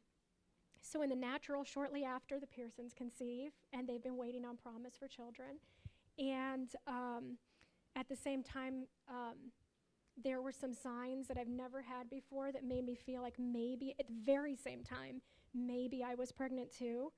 so, 0.81 1.01
in 1.01 1.09
the 1.09 1.15
natural, 1.15 1.63
shortly 1.63 2.03
after 2.03 2.39
the 2.39 2.47
Pearsons 2.47 2.93
conceive, 2.93 3.51
and 3.73 3.87
they've 3.87 4.03
been 4.03 4.17
waiting 4.17 4.45
on 4.45 4.57
promise 4.57 4.93
for 4.97 5.07
children. 5.07 5.59
And 6.17 6.69
um, 6.87 7.37
at 7.95 8.07
the 8.09 8.15
same 8.15 8.43
time, 8.43 8.87
um, 9.09 9.35
there 10.21 10.41
were 10.41 10.51
some 10.51 10.73
signs 10.73 11.27
that 11.27 11.37
I've 11.37 11.47
never 11.47 11.81
had 11.81 12.09
before 12.09 12.51
that 12.51 12.63
made 12.63 12.85
me 12.85 12.95
feel 12.95 13.21
like 13.21 13.35
maybe 13.39 13.95
at 13.99 14.07
the 14.07 14.13
very 14.25 14.55
same 14.55 14.83
time, 14.83 15.21
maybe 15.53 16.03
I 16.03 16.15
was 16.15 16.31
pregnant 16.31 16.71
too. 16.75 17.11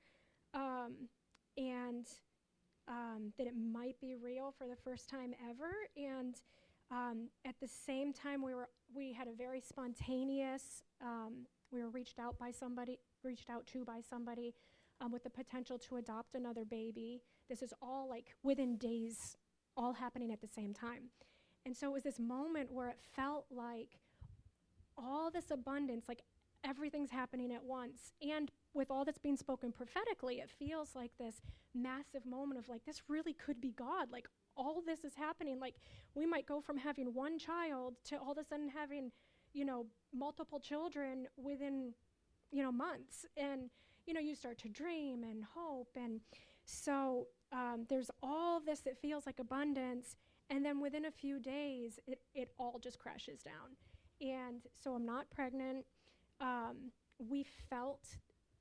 Um, 0.54 1.08
and 1.56 2.06
um, 2.88 3.32
that 3.38 3.46
it 3.46 3.54
might 3.56 4.00
be 4.00 4.14
real 4.14 4.52
for 4.56 4.66
the 4.66 4.76
first 4.76 5.08
time 5.08 5.34
ever. 5.48 5.70
And 5.96 6.34
um, 6.92 7.28
at 7.46 7.54
the 7.60 7.68
same 7.68 8.12
time, 8.12 8.42
we 8.42 8.54
were 8.54 8.68
we 8.94 9.12
had 9.14 9.26
a 9.26 9.32
very 9.32 9.60
spontaneous. 9.60 10.82
Um, 11.00 11.46
we 11.70 11.80
were 11.80 11.88
reached 11.88 12.18
out 12.18 12.38
by 12.38 12.50
somebody, 12.50 12.98
reached 13.24 13.48
out 13.48 13.66
to 13.68 13.84
by 13.84 14.00
somebody, 14.08 14.54
um, 15.00 15.10
with 15.10 15.24
the 15.24 15.30
potential 15.30 15.78
to 15.78 15.96
adopt 15.96 16.34
another 16.34 16.66
baby. 16.66 17.22
This 17.48 17.62
is 17.62 17.72
all 17.80 18.08
like 18.10 18.34
within 18.42 18.76
days, 18.76 19.38
all 19.74 19.94
happening 19.94 20.32
at 20.32 20.42
the 20.42 20.46
same 20.46 20.74
time. 20.74 21.04
And 21.64 21.74
so 21.74 21.88
it 21.88 21.92
was 21.92 22.02
this 22.02 22.18
moment 22.18 22.70
where 22.70 22.88
it 22.88 22.98
felt 23.16 23.46
like 23.50 23.98
all 24.98 25.30
this 25.30 25.50
abundance, 25.50 26.04
like 26.08 26.22
everything's 26.62 27.10
happening 27.10 27.52
at 27.52 27.64
once. 27.64 28.12
And 28.20 28.50
with 28.74 28.90
all 28.90 29.04
that's 29.04 29.18
being 29.18 29.36
spoken 29.36 29.72
prophetically, 29.72 30.36
it 30.36 30.50
feels 30.50 30.90
like 30.94 31.12
this 31.18 31.40
massive 31.74 32.26
moment 32.26 32.58
of 32.58 32.68
like, 32.68 32.84
this 32.84 33.02
really 33.08 33.32
could 33.32 33.60
be 33.60 33.70
God. 33.70 34.08
Like 34.12 34.26
all 34.56 34.82
this 34.84 35.04
is 35.04 35.14
happening. 35.14 35.60
Like 35.60 35.74
we 36.14 36.26
might 36.26 36.46
go 36.46 36.60
from 36.60 36.76
having 36.76 37.14
one 37.14 37.38
child 37.38 37.94
to 38.06 38.18
all 38.18 38.32
of 38.32 38.38
a 38.38 38.44
sudden 38.44 38.68
having, 38.68 39.10
you 39.52 39.64
know, 39.64 39.86
multiple 40.14 40.60
children 40.60 41.26
within, 41.36 41.92
you 42.50 42.62
know, 42.62 42.72
months. 42.72 43.26
And, 43.36 43.70
you 44.06 44.14
know, 44.14 44.20
you 44.20 44.34
start 44.34 44.58
to 44.58 44.68
dream 44.68 45.22
and 45.24 45.44
hope. 45.54 45.90
And 45.96 46.20
so 46.64 47.26
um, 47.52 47.86
there's 47.88 48.10
all 48.22 48.60
this 48.60 48.80
that 48.80 49.00
feels 49.00 49.26
like 49.26 49.38
abundance. 49.38 50.16
And 50.50 50.64
then 50.64 50.80
within 50.80 51.06
a 51.06 51.10
few 51.10 51.40
days, 51.40 51.98
it, 52.06 52.20
it 52.34 52.50
all 52.58 52.78
just 52.82 52.98
crashes 52.98 53.42
down. 53.42 53.76
And 54.20 54.62
so 54.74 54.94
I'm 54.94 55.06
not 55.06 55.30
pregnant. 55.30 55.84
Um, 56.40 56.92
we 57.18 57.44
felt 57.70 58.06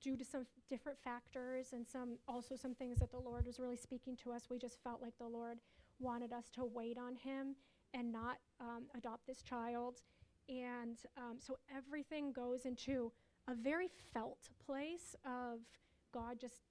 due 0.02 0.18
to 0.18 0.26
some 0.26 0.46
different 0.68 0.98
factors 1.00 1.74
and 1.74 1.88
some 1.88 2.18
also 2.28 2.56
some 2.56 2.74
things 2.74 3.00
that 3.00 3.12
the 3.12 3.20
Lord 3.20 3.46
was 3.46 3.60
really 3.60 3.78
speaking 3.78 4.18
to 4.24 4.32
us, 4.32 4.48
we 4.50 4.58
just 4.58 4.82
felt 4.84 5.02
like 5.02 5.14
the 5.20 5.28
Lord 5.28 5.60
wanted 6.02 6.34
us 6.34 6.50
to 6.56 6.66
wait 6.66 6.98
on 6.98 7.16
him 7.16 7.56
and 7.94 8.12
not 8.12 8.38
um, 8.60 8.84
adopt 8.96 9.28
this 9.28 9.42
child. 9.42 10.02
And 10.50 10.98
um, 11.18 11.38
so 11.40 11.58
everything 11.76 12.32
goes 12.32 12.66
into 12.66 13.12
a 13.48 13.56
very 13.56 13.90
felt 14.14 14.50
place 14.66 15.16
of 15.26 15.60
God 16.14 16.40
just 16.40 16.62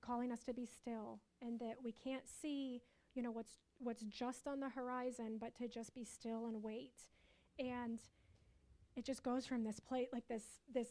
calling 0.00 0.32
us 0.32 0.42
to 0.44 0.54
be 0.54 0.66
still 0.66 1.20
and 1.42 1.58
that 1.60 1.76
we 1.82 1.92
can't 1.92 2.28
see, 2.28 2.82
you 3.14 3.22
know, 3.22 3.30
what's 3.30 3.58
what's 3.78 4.02
just 4.04 4.48
on 4.48 4.60
the 4.60 4.68
horizon, 4.68 5.38
but 5.40 5.54
to 5.56 5.68
just 5.68 5.94
be 5.94 6.04
still 6.04 6.46
and 6.46 6.62
wait. 6.62 7.06
And 7.58 8.00
it 8.96 9.04
just 9.04 9.22
goes 9.22 9.46
from 9.46 9.64
this 9.64 9.80
place 9.80 10.08
like 10.12 10.26
this 10.28 10.44
this 10.72 10.88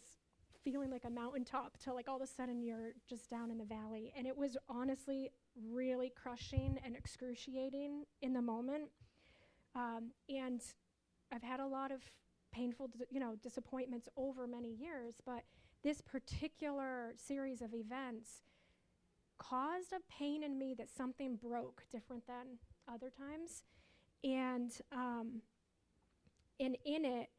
feeling 0.63 0.91
like 0.91 1.06
a 1.06 1.10
mountaintop 1.10 1.78
to 1.78 1.93
like 1.93 2.10
all 2.10 2.17
of 2.17 2.21
a 2.21 2.28
sudden 2.28 2.62
you're 2.62 2.91
just 3.08 3.30
down 3.30 3.52
in 3.52 3.58
the 3.58 3.65
valley. 3.65 4.13
And 4.17 4.28
it 4.28 4.36
was 4.38 4.58
honestly 4.69 5.32
really 5.72 6.12
crushing 6.15 6.80
and 6.84 6.96
excruciating 6.96 8.06
in 8.22 8.34
the 8.34 8.41
moment. 8.41 8.89
Um, 9.76 10.12
and 10.30 10.62
I've 11.32 11.43
had 11.43 11.60
a 11.60 11.67
lot 11.67 11.91
of 11.91 12.02
painful, 12.52 12.89
you 13.10 13.20
know, 13.20 13.36
disappointments 13.41 14.10
over 14.17 14.48
many 14.48 14.70
years, 14.70 15.15
but 15.26 15.43
this 15.84 16.02
particular 16.02 17.13
series 17.15 17.62
of 17.62 17.74
events 17.74 18.41
caused 19.38 19.93
a 19.93 20.00
pain 20.12 20.43
in 20.43 20.58
me 20.58 20.74
that 20.78 20.89
something 20.89 21.36
broke 21.36 21.84
different 21.91 22.26
than 22.26 22.58
other 22.91 23.12
times. 23.15 23.63
And, 24.24 24.72
um, 24.91 25.41
and 26.60 26.76
in 26.86 27.06
it, 27.06 27.30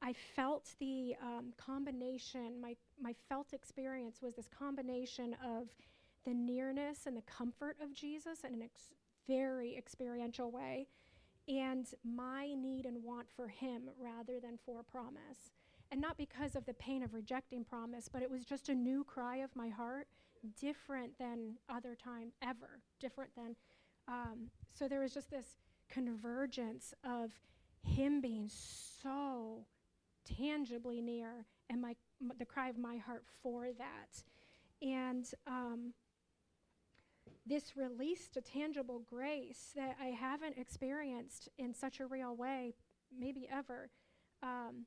I 0.00 0.12
felt 0.12 0.74
the 0.78 1.16
um, 1.20 1.52
combination, 1.56 2.60
my, 2.60 2.76
my 3.00 3.14
felt 3.28 3.52
experience 3.52 4.18
was 4.22 4.36
this 4.36 4.48
combination 4.48 5.34
of 5.44 5.66
the 6.28 6.34
nearness 6.34 7.06
and 7.06 7.16
the 7.16 7.22
comfort 7.22 7.76
of 7.82 7.94
Jesus 7.94 8.40
in 8.44 8.60
a 8.60 8.64
ex- 8.64 8.92
very 9.26 9.76
experiential 9.76 10.50
way, 10.50 10.86
and 11.48 11.86
my 12.04 12.52
need 12.52 12.84
and 12.84 13.02
want 13.02 13.28
for 13.34 13.48
Him 13.48 13.88
rather 13.98 14.38
than 14.38 14.58
for 14.66 14.82
promise. 14.82 15.52
And 15.90 16.02
not 16.02 16.18
because 16.18 16.54
of 16.54 16.66
the 16.66 16.74
pain 16.74 17.02
of 17.02 17.14
rejecting 17.14 17.64
promise, 17.64 18.10
but 18.12 18.20
it 18.20 18.30
was 18.30 18.44
just 18.44 18.68
a 18.68 18.74
new 18.74 19.04
cry 19.04 19.36
of 19.36 19.56
my 19.56 19.70
heart, 19.70 20.06
different 20.60 21.18
than 21.18 21.54
other 21.70 21.94
time 21.94 22.32
ever, 22.42 22.82
different 23.00 23.30
than. 23.34 23.56
Um, 24.06 24.50
so 24.70 24.86
there 24.86 25.00
was 25.00 25.14
just 25.14 25.30
this 25.30 25.56
convergence 25.88 26.92
of 27.04 27.32
Him 27.82 28.20
being 28.20 28.50
so 28.50 29.64
tangibly 30.26 31.00
near 31.00 31.46
and 31.70 31.80
my, 31.80 31.96
m- 32.20 32.32
the 32.38 32.44
cry 32.44 32.68
of 32.68 32.76
my 32.76 32.98
heart 32.98 33.24
for 33.42 33.68
that. 33.78 34.22
And 34.82 35.26
um, 35.46 35.94
this 37.48 37.76
released 37.76 38.36
a 38.36 38.40
tangible 38.40 39.02
grace 39.08 39.72
that 39.74 39.96
I 40.00 40.06
haven't 40.06 40.58
experienced 40.58 41.48
in 41.58 41.74
such 41.74 42.00
a 42.00 42.06
real 42.06 42.36
way, 42.36 42.74
maybe 43.16 43.48
ever. 43.50 43.90
Um, 44.42 44.86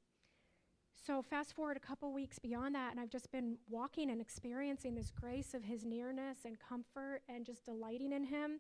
so, 1.06 1.24
fast 1.24 1.56
forward 1.56 1.78
a 1.78 1.80
couple 1.80 2.14
weeks 2.14 2.38
beyond 2.38 2.76
that, 2.76 2.92
and 2.92 3.00
I've 3.00 3.10
just 3.10 3.32
been 3.32 3.58
walking 3.68 4.12
and 4.12 4.22
experiencing 4.22 4.94
this 4.94 5.12
grace 5.12 5.56
of 5.56 5.64
His 5.64 5.84
nearness 5.84 6.40
and 6.46 6.58
comfort 6.60 7.22
and 7.28 7.46
just 7.46 7.66
delighting 7.66 8.14
in 8.14 8.24
Him. 8.24 8.60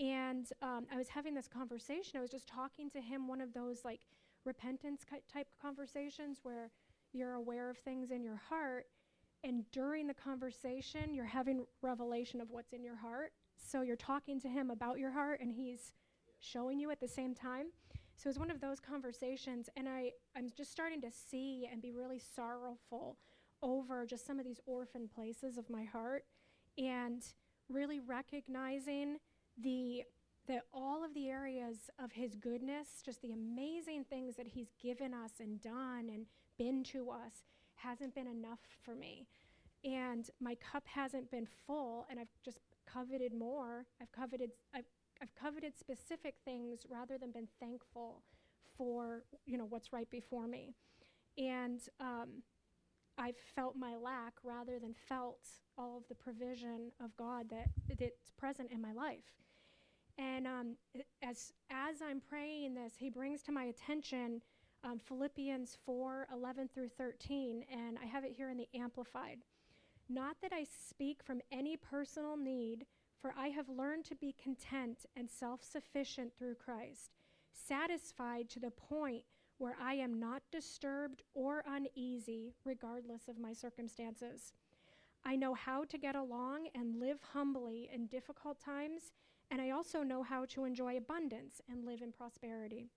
And 0.00 0.46
um, 0.60 0.86
I 0.92 0.96
was 0.96 1.08
having 1.08 1.34
this 1.34 1.46
conversation. 1.46 2.18
I 2.18 2.20
was 2.20 2.30
just 2.30 2.48
talking 2.48 2.90
to 2.90 3.00
Him, 3.00 3.28
one 3.28 3.40
of 3.40 3.52
those 3.54 3.84
like 3.84 4.00
repentance 4.44 5.04
type 5.32 5.48
conversations 5.60 6.38
where 6.42 6.70
you're 7.12 7.34
aware 7.34 7.70
of 7.70 7.78
things 7.78 8.10
in 8.10 8.24
your 8.24 8.40
heart 8.48 8.86
and 9.44 9.64
during 9.70 10.06
the 10.06 10.14
conversation, 10.14 11.14
you're 11.14 11.24
having 11.24 11.64
revelation 11.82 12.40
of 12.40 12.50
what's 12.50 12.72
in 12.72 12.82
your 12.82 12.96
heart. 12.96 13.32
So 13.56 13.82
you're 13.82 13.96
talking 13.96 14.40
to 14.40 14.48
him 14.48 14.70
about 14.70 14.98
your 14.98 15.10
heart, 15.10 15.40
and 15.40 15.52
he's 15.52 15.92
showing 16.40 16.78
you 16.80 16.90
at 16.90 17.00
the 17.00 17.08
same 17.08 17.34
time. 17.34 17.66
So 18.16 18.28
it's 18.28 18.38
one 18.38 18.50
of 18.50 18.60
those 18.60 18.80
conversations, 18.80 19.68
and 19.76 19.88
I, 19.88 20.10
I'm 20.36 20.50
just 20.56 20.72
starting 20.72 21.00
to 21.02 21.10
see 21.10 21.68
and 21.70 21.80
be 21.80 21.92
really 21.92 22.18
sorrowful 22.18 23.16
over 23.62 24.06
just 24.06 24.26
some 24.26 24.38
of 24.38 24.44
these 24.44 24.60
orphan 24.66 25.08
places 25.12 25.56
of 25.56 25.70
my 25.70 25.84
heart 25.84 26.24
and 26.76 27.22
really 27.68 28.00
recognizing 28.00 29.18
the 29.62 30.02
that 30.48 30.62
all 30.72 31.04
of 31.04 31.12
the 31.12 31.28
areas 31.28 31.90
of 32.02 32.10
his 32.10 32.34
goodness, 32.34 33.02
just 33.04 33.20
the 33.20 33.32
amazing 33.32 34.02
things 34.04 34.34
that 34.36 34.46
he's 34.46 34.72
given 34.82 35.12
us 35.12 35.32
and 35.40 35.60
done 35.60 36.08
and 36.10 36.24
been 36.58 36.82
to 36.82 37.10
us, 37.10 37.44
hasn't 37.78 38.14
been 38.14 38.26
enough 38.26 38.60
for 38.84 38.94
me. 38.94 39.26
And 39.84 40.28
my 40.40 40.56
cup 40.56 40.84
hasn't 40.86 41.30
been 41.30 41.46
full, 41.66 42.06
and 42.10 42.18
I've 42.18 42.28
just 42.44 42.60
coveted 42.92 43.32
more. 43.32 43.86
I've 44.00 44.12
coveted, 44.12 44.50
I've, 44.74 44.86
I've 45.22 45.34
coveted 45.34 45.78
specific 45.78 46.34
things 46.44 46.80
rather 46.88 47.16
than 47.18 47.30
been 47.30 47.48
thankful 47.60 48.22
for, 48.76 49.22
you 49.46 49.56
know, 49.56 49.66
what's 49.68 49.92
right 49.92 50.10
before 50.10 50.46
me. 50.46 50.74
And 51.36 51.80
um, 52.00 52.42
I've 53.16 53.36
felt 53.54 53.76
my 53.76 53.96
lack 53.96 54.34
rather 54.42 54.78
than 54.78 54.94
felt 55.08 55.46
all 55.76 55.96
of 55.96 56.04
the 56.08 56.14
provision 56.14 56.90
of 57.02 57.16
God 57.16 57.46
that 57.50 57.68
that's 57.98 58.30
present 58.36 58.70
in 58.72 58.80
my 58.80 58.92
life. 58.92 59.24
And 60.18 60.46
um, 60.46 60.76
as 61.22 61.52
as 61.70 62.02
I'm 62.02 62.20
praying 62.20 62.74
this, 62.74 62.94
He 62.98 63.10
brings 63.10 63.42
to 63.42 63.52
my 63.52 63.64
attention 63.64 64.42
um, 64.84 64.98
Philippians 64.98 65.76
4 65.84 66.28
11 66.32 66.68
through 66.68 66.88
13, 66.88 67.64
and 67.70 67.98
I 68.02 68.06
have 68.06 68.24
it 68.24 68.32
here 68.32 68.50
in 68.50 68.56
the 68.56 68.68
Amplified. 68.74 69.38
Not 70.08 70.36
that 70.40 70.52
I 70.52 70.64
speak 70.64 71.22
from 71.22 71.40
any 71.52 71.76
personal 71.76 72.36
need, 72.36 72.86
for 73.20 73.34
I 73.36 73.48
have 73.48 73.68
learned 73.68 74.04
to 74.06 74.14
be 74.14 74.34
content 74.42 75.04
and 75.16 75.30
self 75.30 75.62
sufficient 75.62 76.32
through 76.38 76.54
Christ, 76.54 77.10
satisfied 77.52 78.48
to 78.50 78.60
the 78.60 78.70
point 78.70 79.24
where 79.58 79.76
I 79.82 79.94
am 79.94 80.20
not 80.20 80.42
disturbed 80.52 81.22
or 81.34 81.64
uneasy, 81.66 82.54
regardless 82.64 83.28
of 83.28 83.38
my 83.38 83.52
circumstances. 83.52 84.52
I 85.24 85.34
know 85.34 85.52
how 85.52 85.84
to 85.84 85.98
get 85.98 86.14
along 86.14 86.68
and 86.74 87.00
live 87.00 87.20
humbly 87.32 87.90
in 87.92 88.06
difficult 88.06 88.60
times, 88.60 89.12
and 89.50 89.60
I 89.60 89.70
also 89.70 90.02
know 90.02 90.22
how 90.22 90.44
to 90.46 90.64
enjoy 90.64 90.96
abundance 90.96 91.60
and 91.68 91.84
live 91.84 92.02
in 92.02 92.12
prosperity. 92.12 92.90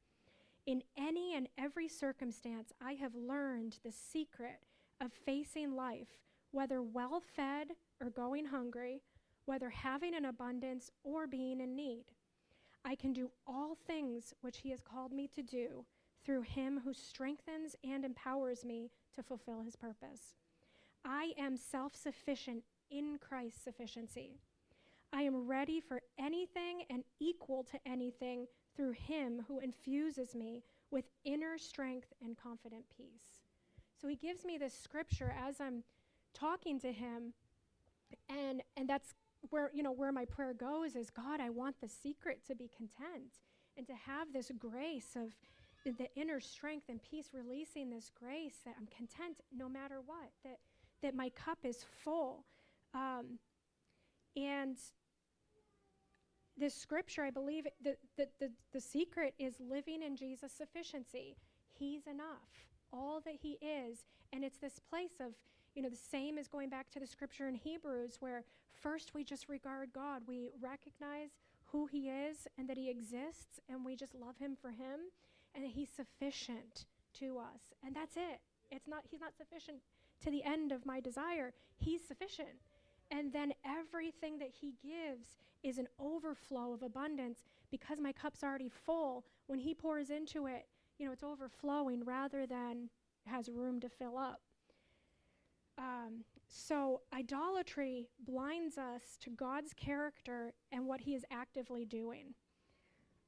In 0.65 0.83
any 0.97 1.35
and 1.35 1.47
every 1.57 1.87
circumstance, 1.87 2.71
I 2.81 2.93
have 2.93 3.15
learned 3.15 3.79
the 3.83 3.91
secret 3.91 4.59
of 4.99 5.11
facing 5.11 5.75
life, 5.75 6.19
whether 6.51 6.81
well 6.81 7.21
fed 7.35 7.69
or 7.99 8.09
going 8.09 8.45
hungry, 8.45 9.01
whether 9.45 9.69
having 9.69 10.13
an 10.13 10.25
abundance 10.25 10.91
or 11.03 11.25
being 11.27 11.59
in 11.61 11.75
need. 11.75 12.05
I 12.85 12.95
can 12.95 13.13
do 13.13 13.31
all 13.47 13.75
things 13.75 14.33
which 14.41 14.59
He 14.59 14.69
has 14.69 14.81
called 14.81 15.11
me 15.11 15.27
to 15.35 15.41
do 15.41 15.85
through 16.23 16.41
him 16.41 16.81
who 16.83 16.93
strengthens 16.93 17.75
and 17.83 18.05
empowers 18.05 18.63
me 18.63 18.91
to 19.15 19.23
fulfill 19.23 19.61
his 19.61 19.75
purpose. 19.75 20.35
I 21.03 21.33
am 21.37 21.57
self 21.57 21.95
sufficient 21.95 22.63
in 22.89 23.17
Christ's 23.19 23.63
sufficiency. 23.63 24.37
I 25.13 25.23
am 25.23 25.47
ready 25.47 25.79
for 25.79 26.01
anything 26.19 26.83
and 26.89 27.03
equal 27.19 27.63
to 27.65 27.79
anything 27.85 28.47
through 28.81 28.93
him 28.93 29.43
who 29.47 29.59
infuses 29.59 30.33
me 30.33 30.63
with 30.89 31.05
inner 31.23 31.55
strength 31.55 32.11
and 32.23 32.35
confident 32.35 32.83
peace. 32.97 33.37
So 34.01 34.07
he 34.07 34.15
gives 34.15 34.43
me 34.43 34.57
this 34.57 34.73
scripture 34.73 35.35
as 35.39 35.61
I'm 35.61 35.83
talking 36.33 36.79
to 36.79 36.91
him 36.91 37.33
and 38.27 38.63
and 38.75 38.89
that's 38.89 39.13
where 39.51 39.69
you 39.71 39.83
know 39.83 39.91
where 39.91 40.11
my 40.11 40.25
prayer 40.25 40.55
goes 40.55 40.95
is 40.95 41.11
God, 41.11 41.39
I 41.39 41.51
want 41.51 41.79
the 41.79 41.87
secret 41.87 42.43
to 42.47 42.55
be 42.55 42.71
content 42.75 43.37
and 43.77 43.85
to 43.85 43.93
have 43.93 44.33
this 44.33 44.51
grace 44.57 45.15
of 45.15 45.35
the 45.85 46.07
inner 46.15 46.39
strength 46.39 46.89
and 46.89 46.99
peace, 47.03 47.29
releasing 47.33 47.91
this 47.91 48.09
grace 48.09 48.55
that 48.65 48.73
I'm 48.79 48.87
content 48.87 49.41
no 49.55 49.69
matter 49.69 49.99
what, 50.03 50.31
that, 50.43 50.57
that 51.03 51.13
my 51.13 51.29
cup 51.29 51.59
is 51.63 51.85
full. 52.03 52.45
Um, 52.95 53.37
and 54.35 54.77
this 56.61 56.75
scripture, 56.75 57.23
I 57.23 57.31
believe 57.31 57.65
the, 57.83 57.95
the, 58.15 58.27
the, 58.39 58.51
the 58.71 58.79
secret 58.79 59.33
is 59.37 59.55
living 59.59 60.01
in 60.03 60.15
Jesus' 60.15 60.53
sufficiency. 60.53 61.35
He's 61.73 62.07
enough, 62.07 62.67
all 62.93 63.21
that 63.25 63.35
He 63.41 63.57
is. 63.61 64.05
And 64.31 64.45
it's 64.45 64.57
this 64.57 64.79
place 64.79 65.19
of, 65.19 65.33
you 65.75 65.81
know, 65.81 65.89
the 65.89 65.95
same 65.95 66.37
as 66.37 66.47
going 66.47 66.69
back 66.69 66.89
to 66.91 66.99
the 66.99 67.07
scripture 67.07 67.49
in 67.49 67.55
Hebrews, 67.55 68.17
where 68.21 68.43
first 68.73 69.13
we 69.13 69.23
just 69.25 69.49
regard 69.49 69.91
God, 69.93 70.21
we 70.27 70.51
recognize 70.61 71.31
who 71.65 71.87
He 71.87 72.09
is 72.09 72.47
and 72.57 72.69
that 72.69 72.77
He 72.77 72.89
exists, 72.89 73.59
and 73.69 73.83
we 73.83 73.95
just 73.97 74.15
love 74.15 74.37
Him 74.37 74.55
for 74.61 74.69
Him 74.69 75.11
and 75.55 75.65
he's 75.65 75.89
sufficient 75.89 76.85
to 77.19 77.37
us. 77.37 77.73
And 77.85 77.95
that's 77.95 78.15
it. 78.15 78.39
It's 78.71 78.87
not 78.87 79.03
he's 79.09 79.21
not 79.21 79.35
sufficient 79.37 79.77
to 80.23 80.31
the 80.31 80.43
end 80.43 80.71
of 80.71 80.85
my 80.85 80.99
desire. 80.99 81.53
He's 81.77 82.01
sufficient. 82.07 82.49
And 83.11 83.31
then 83.33 83.53
everything 83.65 84.39
that 84.39 84.49
he 84.49 84.73
gives 84.81 85.37
is 85.63 85.77
an 85.77 85.87
overflow 85.99 86.73
of 86.73 86.81
abundance 86.81 87.43
because 87.69 87.99
my 87.99 88.13
cup's 88.13 88.43
already 88.43 88.69
full. 88.69 89.25
When 89.47 89.59
he 89.59 89.73
pours 89.73 90.09
into 90.09 90.47
it, 90.47 90.65
you 90.97 91.05
know, 91.05 91.11
it's 91.11 91.23
overflowing 91.23 92.03
rather 92.05 92.47
than 92.47 92.89
has 93.25 93.49
room 93.49 93.79
to 93.81 93.89
fill 93.89 94.17
up. 94.17 94.39
Um, 95.77 96.23
so, 96.47 97.01
idolatry 97.13 98.09
blinds 98.19 98.77
us 98.77 99.17
to 99.21 99.29
God's 99.29 99.73
character 99.73 100.53
and 100.71 100.85
what 100.85 101.01
He 101.01 101.15
is 101.15 101.25
actively 101.31 101.85
doing. 101.85 102.33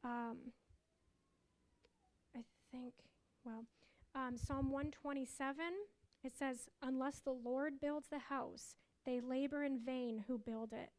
Um, 0.03 0.37
I 2.35 2.41
think, 2.71 2.93
well, 3.45 3.65
um, 4.13 4.37
Psalm 4.37 4.69
127, 4.69 5.65
it 6.23 6.33
says, 6.37 6.69
Unless 6.81 7.19
the 7.19 7.31
Lord 7.31 7.79
builds 7.79 8.07
the 8.09 8.19
house, 8.19 8.75
they 9.05 9.19
labor 9.19 9.63
in 9.63 9.79
vain 9.79 10.23
who 10.27 10.37
build 10.37 10.73
it. 10.73 10.89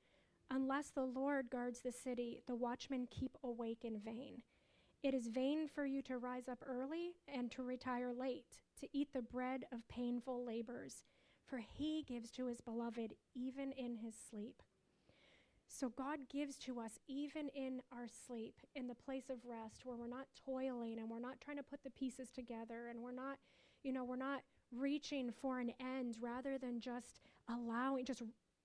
Unless 0.50 0.90
the 0.90 1.04
Lord 1.04 1.50
guards 1.50 1.80
the 1.80 1.92
city, 1.92 2.42
the 2.46 2.54
watchmen 2.54 3.08
keep 3.10 3.36
awake 3.42 3.84
in 3.84 3.98
vain. 3.98 4.42
It 5.02 5.14
is 5.14 5.28
vain 5.28 5.68
for 5.68 5.84
you 5.84 6.00
to 6.02 6.18
rise 6.18 6.48
up 6.48 6.62
early 6.66 7.12
and 7.28 7.50
to 7.52 7.62
retire 7.62 8.12
late, 8.12 8.60
to 8.80 8.88
eat 8.92 9.08
the 9.12 9.22
bread 9.22 9.64
of 9.72 9.86
painful 9.88 10.44
labors, 10.44 11.04
for 11.46 11.58
he 11.58 12.04
gives 12.06 12.30
to 12.32 12.46
his 12.46 12.60
beloved 12.60 13.14
even 13.34 13.72
in 13.72 13.96
his 13.96 14.14
sleep. 14.30 14.62
So 15.66 15.88
God 15.88 16.20
gives 16.30 16.56
to 16.60 16.78
us 16.78 16.98
even 17.08 17.48
in 17.48 17.80
our 17.92 18.06
sleep, 18.06 18.54
in 18.74 18.86
the 18.86 18.94
place 18.94 19.28
of 19.28 19.44
rest 19.44 19.84
where 19.84 19.96
we're 19.96 20.06
not 20.06 20.26
toiling 20.44 20.98
and 20.98 21.10
we're 21.10 21.18
not 21.18 21.40
trying 21.40 21.56
to 21.56 21.62
put 21.62 21.82
the 21.82 21.90
pieces 21.90 22.30
together 22.30 22.86
and 22.88 23.00
we're 23.02 23.12
not, 23.12 23.38
you 23.82 23.92
know, 23.92 24.04
we're 24.04 24.16
not 24.16 24.42
reaching 24.72 25.32
for 25.32 25.58
an 25.60 25.72
end 25.80 26.16
rather 26.20 26.58
than 26.58 26.80
just 26.80 27.20
allowing 27.48 28.04
just 28.04 28.22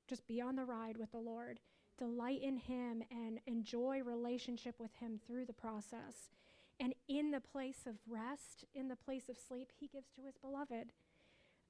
just 0.07 0.27
be 0.27 0.41
on 0.41 0.55
the 0.55 0.65
ride 0.65 0.97
with 0.97 1.11
the 1.11 1.19
Lord. 1.19 1.59
Delight 1.97 2.41
in 2.41 2.57
him 2.57 3.03
and 3.11 3.39
enjoy 3.45 4.01
relationship 4.01 4.75
with 4.79 4.93
him 4.95 5.19
through 5.25 5.45
the 5.45 5.53
process. 5.53 6.31
And 6.79 6.95
in 7.07 7.31
the 7.31 7.41
place 7.41 7.85
of 7.85 7.95
rest, 8.07 8.63
in 8.73 8.87
the 8.87 8.95
place 8.95 9.27
of 9.29 9.37
sleep, 9.37 9.71
he 9.77 9.87
gives 9.87 10.09
to 10.15 10.21
his 10.25 10.37
beloved. 10.37 10.93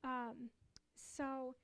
Um, 0.03 0.51
so 0.95 1.55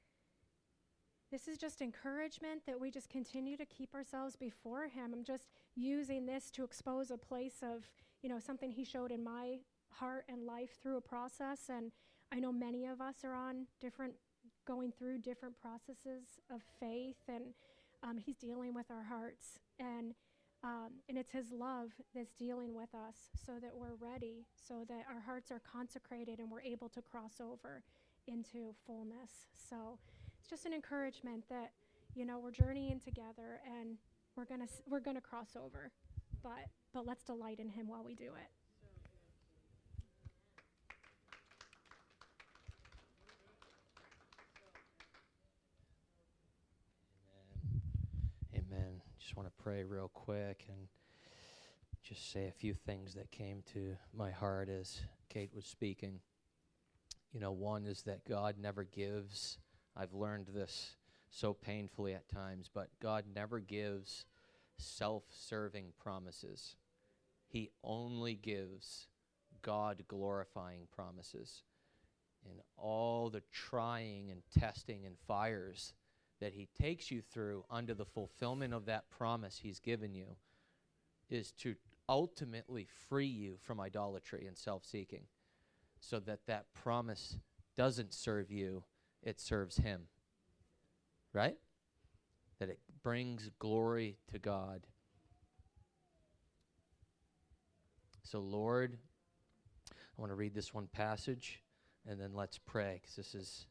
this 1.31 1.47
is 1.47 1.57
just 1.57 1.81
encouragement 1.81 2.61
that 2.65 2.79
we 2.79 2.91
just 2.91 3.09
continue 3.09 3.57
to 3.57 3.65
keep 3.65 3.93
ourselves 3.93 4.35
before 4.35 4.87
Him. 4.87 5.11
I'm 5.13 5.23
just 5.23 5.45
using 5.75 6.25
this 6.25 6.51
to 6.51 6.63
expose 6.63 7.11
a 7.11 7.17
place 7.17 7.57
of, 7.61 7.89
you 8.21 8.29
know, 8.29 8.39
something 8.39 8.71
He 8.71 8.85
showed 8.85 9.11
in 9.11 9.23
my 9.23 9.57
heart 9.89 10.25
and 10.29 10.45
life 10.45 10.77
through 10.81 10.97
a 10.97 11.01
process. 11.01 11.69
And 11.69 11.91
I 12.31 12.39
know 12.39 12.51
many 12.51 12.85
of 12.85 13.01
us 13.01 13.15
are 13.23 13.33
on 13.33 13.67
different, 13.81 14.13
going 14.65 14.91
through 14.91 15.19
different 15.19 15.55
processes 15.61 16.39
of 16.51 16.61
faith, 16.79 17.17
and 17.27 17.45
um, 18.03 18.17
He's 18.17 18.37
dealing 18.37 18.73
with 18.73 18.89
our 18.91 19.03
hearts. 19.03 19.59
And 19.79 20.13
um, 20.63 20.89
and 21.07 21.17
it's 21.17 21.31
His 21.31 21.51
love 21.51 21.91
that's 22.15 22.33
dealing 22.33 22.73
with 22.73 22.89
us 22.95 23.15
so 23.45 23.53
that 23.61 23.71
we're 23.75 23.95
ready, 23.99 24.45
so 24.55 24.83
that 24.87 25.03
our 25.13 25.21
hearts 25.21 25.51
are 25.51 25.61
consecrated 25.71 26.39
and 26.39 26.49
we're 26.49 26.61
able 26.61 26.89
to 26.89 27.01
cross 27.01 27.39
over 27.39 27.83
into 28.27 28.73
fullness. 28.87 29.47
So 29.53 29.99
it's 30.39 30.49
just 30.49 30.65
an 30.65 30.73
encouragement 30.73 31.43
that 31.49 31.71
you 32.15 32.25
know 32.25 32.39
we're 32.39 32.51
journeying 32.51 32.99
together 32.99 33.61
and 33.79 33.97
we're 34.35 34.45
gonna 34.45 34.67
we're 34.87 34.99
gonna 34.99 35.21
cross 35.21 35.55
over, 35.55 35.91
but 36.43 36.69
but 36.93 37.05
let's 37.05 37.23
delight 37.23 37.59
in 37.59 37.69
Him 37.69 37.87
while 37.87 38.03
we 38.03 38.15
do 38.15 38.25
it. 38.35 38.49
Amen. 48.53 48.71
Amen. 48.71 49.01
Just 49.25 49.35
want 49.35 49.49
to 49.49 49.63
pray 49.63 49.83
real 49.83 50.11
quick 50.13 50.65
and 50.69 50.87
just 52.03 52.31
say 52.31 52.47
a 52.47 52.51
few 52.51 52.75
things 52.75 53.15
that 53.15 53.31
came 53.31 53.63
to 53.73 53.95
my 54.15 54.29
heart 54.29 54.69
as 54.69 55.01
Kate 55.29 55.49
was 55.51 55.65
speaking. 55.65 56.19
You 57.33 57.39
know, 57.39 57.51
one 57.51 57.87
is 57.87 58.03
that 58.03 58.29
God 58.29 58.57
never 58.61 58.83
gives 58.83 59.57
I've 59.97 60.13
learned 60.13 60.49
this 60.53 60.91
so 61.31 61.55
painfully 61.55 62.13
at 62.13 62.29
times, 62.29 62.69
but 62.71 62.89
God 63.01 63.25
never 63.33 63.59
gives 63.59 64.27
self 64.77 65.23
serving 65.35 65.93
promises. 65.97 66.75
He 67.47 67.71
only 67.83 68.35
gives 68.35 69.07
God 69.63 70.03
glorifying 70.07 70.81
promises. 70.95 71.63
In 72.45 72.61
all 72.77 73.31
the 73.31 73.41
trying 73.51 74.29
and 74.29 74.43
testing 74.59 75.07
and 75.07 75.15
fires 75.27 75.93
that 76.45 76.53
He 76.53 76.67
takes 76.79 77.09
you 77.09 77.23
through 77.23 77.65
under 77.71 77.95
the 77.95 78.05
fulfillment 78.05 78.71
of 78.71 78.85
that 78.85 79.09
promise 79.09 79.57
He's 79.57 79.79
given 79.79 80.13
you, 80.13 80.27
is 81.27 81.51
to 81.53 81.73
ultimately 82.07 82.85
free 83.09 83.25
you 83.25 83.55
from 83.63 83.79
idolatry 83.79 84.45
and 84.45 84.55
self-seeking 84.55 85.23
so 85.99 86.19
that 86.19 86.45
that 86.45 86.67
promise 86.75 87.39
doesn't 87.75 88.13
serve 88.13 88.51
you, 88.51 88.83
it 89.23 89.39
serves 89.39 89.77
him. 89.77 90.01
Right? 91.33 91.57
That 92.59 92.69
it 92.69 92.79
brings 93.01 93.49
glory 93.57 94.19
to 94.31 94.37
God. 94.37 94.85
So, 98.21 98.39
Lord, 98.39 98.99
I 99.91 100.21
want 100.21 100.29
to 100.29 100.35
read 100.35 100.53
this 100.53 100.75
one 100.75 100.89
passage 100.93 101.63
and 102.07 102.21
then 102.21 102.35
let's 102.35 102.59
pray 102.59 102.99
because 103.01 103.15
this 103.15 103.33
is 103.33 103.65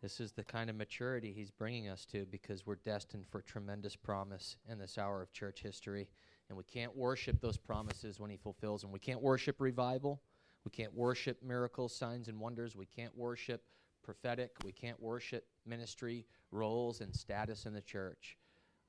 this 0.00 0.20
is 0.20 0.32
the 0.32 0.44
kind 0.44 0.70
of 0.70 0.76
maturity 0.76 1.32
he's 1.32 1.50
bringing 1.50 1.88
us 1.88 2.04
to 2.06 2.24
because 2.26 2.64
we're 2.64 2.76
destined 2.76 3.26
for 3.28 3.42
tremendous 3.42 3.96
promise 3.96 4.56
in 4.68 4.78
this 4.78 4.96
hour 4.96 5.22
of 5.22 5.32
church 5.32 5.60
history. 5.62 6.08
And 6.48 6.56
we 6.56 6.64
can't 6.64 6.96
worship 6.96 7.40
those 7.40 7.58
promises 7.58 8.20
when 8.20 8.30
he 8.30 8.36
fulfills 8.36 8.82
them. 8.82 8.92
We 8.92 9.00
can't 9.00 9.20
worship 9.20 9.60
revival. 9.60 10.20
We 10.64 10.70
can't 10.70 10.94
worship 10.94 11.42
miracles 11.42 11.94
signs 11.94 12.28
and 12.28 12.38
wonders. 12.38 12.76
We 12.76 12.86
can't 12.86 13.16
worship 13.16 13.64
prophetic. 14.02 14.52
We 14.64 14.72
can't 14.72 15.00
worship 15.02 15.46
ministry 15.66 16.26
roles 16.52 17.00
and 17.00 17.14
status 17.14 17.66
in 17.66 17.74
the 17.74 17.82
church. 17.82 18.38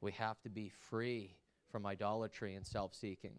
We 0.01 0.11
have 0.13 0.39
to 0.41 0.49
be 0.49 0.69
free 0.69 1.35
from 1.71 1.85
idolatry 1.85 2.55
and 2.55 2.65
self-seeking. 2.65 3.33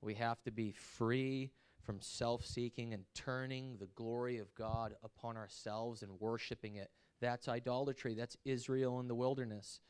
We 0.00 0.14
have 0.14 0.42
to 0.42 0.50
be 0.50 0.72
free 0.72 1.52
from 1.82 2.00
self 2.00 2.44
seeking 2.44 2.94
and 2.94 3.04
turning 3.14 3.76
the 3.78 3.88
glory 3.94 4.38
of 4.38 4.54
God 4.54 4.94
upon 5.02 5.36
ourselves 5.36 6.02
and 6.02 6.12
worshiping 6.20 6.76
it. 6.76 6.90
That's 7.22 7.48
idolatry. 7.48 8.14
That's 8.14 8.36
Israel 8.44 8.98
in 8.98 9.06
the 9.06 9.14
wilderness. 9.14 9.80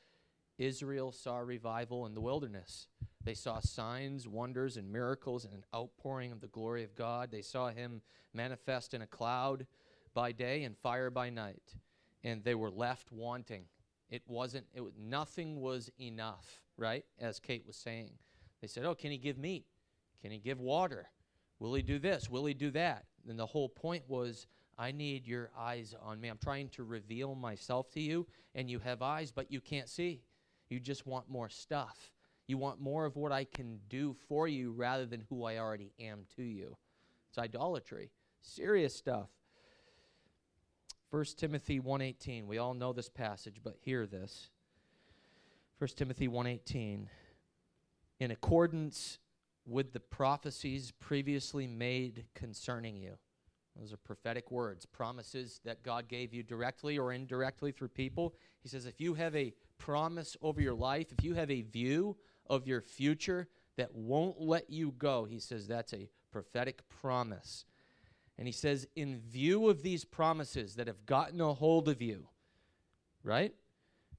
Israel 0.59 1.11
saw 1.11 1.39
revival 1.39 2.05
in 2.05 2.15
the 2.15 2.21
wilderness. 2.21 2.89
They 3.25 3.33
saw 3.33 3.59
signs, 3.61 4.29
wonders, 4.29 4.77
and 4.77 4.93
miracles 4.93 5.47
and 5.47 5.55
an 5.55 5.65
outpouring 5.75 6.31
of 6.31 6.43
the 6.43 6.49
glory 6.49 6.85
of 6.85 6.95
God. 6.95 7.31
They 7.31 7.41
saw 7.41 7.71
him 7.71 8.03
manifest 8.35 8.93
in 8.93 9.01
a 9.01 9.07
cloud 9.07 9.67
by 10.13 10.33
day 10.33 10.65
and 10.65 10.77
fire 10.77 11.09
by 11.11 11.31
night. 11.31 11.75
And 12.23 12.45
they 12.45 12.55
were 12.55 12.71
left 12.71 13.11
wanting. 13.11 13.65
It 14.11 14.23
wasn't, 14.27 14.67
it 14.75 14.83
was, 14.83 14.93
nothing 15.01 15.59
was 15.63 15.91
enough, 15.99 16.61
right? 16.77 17.07
As 17.19 17.41
Kate 17.41 17.67
was 17.67 17.77
saying. 17.77 18.13
They 18.61 18.69
said, 18.69 18.85
Oh, 18.85 18.95
can 18.95 19.11
he 19.11 19.17
give 19.17 19.39
meat? 19.39 19.65
Can 20.21 20.31
he 20.31 20.39
give 20.39 20.61
water? 20.61 21.09
Will 21.59 21.73
he 21.73 21.83
do 21.83 21.99
this? 21.99 22.29
Will 22.29 22.45
he 22.45 22.53
do 22.53 22.71
that? 22.73 23.07
And 23.27 23.39
the 23.39 23.47
whole 23.47 23.71
point 23.71 24.03
was, 24.07 24.47
I 24.83 24.91
need 24.91 25.29
your 25.29 25.53
eyes 25.57 25.95
on 26.03 26.21
me. 26.21 26.27
I'm 26.27 26.39
trying 26.43 26.69
to 26.71 26.83
reveal 26.83 27.37
myself 27.37 27.89
to 27.93 28.01
you, 28.01 28.27
and 28.57 28.69
you 28.69 28.81
have 28.81 29.01
eyes, 29.01 29.31
but 29.31 29.49
you 29.49 29.61
can't 29.61 29.89
see. 29.89 30.25
You 30.69 30.81
just 30.81 31.07
want 31.07 31.31
more 31.31 31.49
stuff. 31.49 32.11
You 32.49 32.59
want 32.59 32.81
more 32.81 33.05
of 33.05 33.15
what 33.15 33.31
I 33.31 33.45
can 33.45 33.79
do 33.89 34.17
for 34.27 34.49
you 34.49 34.73
rather 34.73 35.07
than 35.07 35.25
who 35.29 35.45
I 35.45 35.59
already 35.59 35.93
am 36.01 36.25
to 36.35 36.43
you. 36.43 36.77
It's 37.29 37.39
idolatry. 37.39 38.11
Serious 38.41 38.93
stuff. 38.93 39.29
1 41.11 41.37
Timothy 41.37 41.79
1:18. 41.79 42.49
We 42.49 42.59
all 42.59 42.75
know 42.75 42.93
this 42.93 43.09
passage, 43.09 43.61
but 43.63 43.77
hear 43.83 44.05
this. 44.05 44.51
1 45.79 45.97
Timothy 45.97 46.27
1:18. 46.27 47.09
In 48.19 48.33
accordance 48.33 49.21
with 49.65 49.93
the 49.93 50.01
prophecies 50.01 50.91
previously 50.91 51.69
made 51.69 52.27
concerning 52.35 52.97
you. 52.97 53.17
Those 53.79 53.93
are 53.93 53.99
prophetic 53.99 54.51
words, 54.51 54.85
promises 54.85 55.61
that 55.65 55.83
God 55.83 56.07
gave 56.07 56.35
you 56.35 56.43
directly 56.43 56.99
or 56.99 57.13
indirectly 57.13 57.73
through 57.73 57.89
people. 57.89 58.35
He 58.63 58.69
says, 58.69 58.87
if 58.87 59.01
you 59.01 59.15
have 59.15 59.35
a 59.35 59.55
promise 59.79 60.37
over 60.43 60.61
your 60.61 60.75
life, 60.75 61.09
if 61.11 61.25
you 61.25 61.35
have 61.35 61.51
a 61.51 61.63
view 61.63 62.17
of 62.49 62.67
your 62.67 62.83
future 62.83 63.49
that 63.77 63.95
won't 63.95 64.41
let 64.41 64.69
you 64.69 64.93
go, 64.99 65.25
he 65.25 65.39
says 65.39 65.67
that's 65.67 65.95
a 65.95 66.11
prophetic 66.31 66.87
promise. 66.89 67.65
And 68.39 68.47
he 68.47 68.53
says, 68.53 68.87
in 68.95 69.21
view 69.21 69.69
of 69.69 69.83
these 69.83 70.05
promises 70.05 70.75
that 70.77 70.87
have 70.87 71.07
gotten 71.07 71.41
a 71.41 71.55
hold 71.55 71.89
of 71.89 72.03
you, 72.03 72.29
right? 73.23 73.55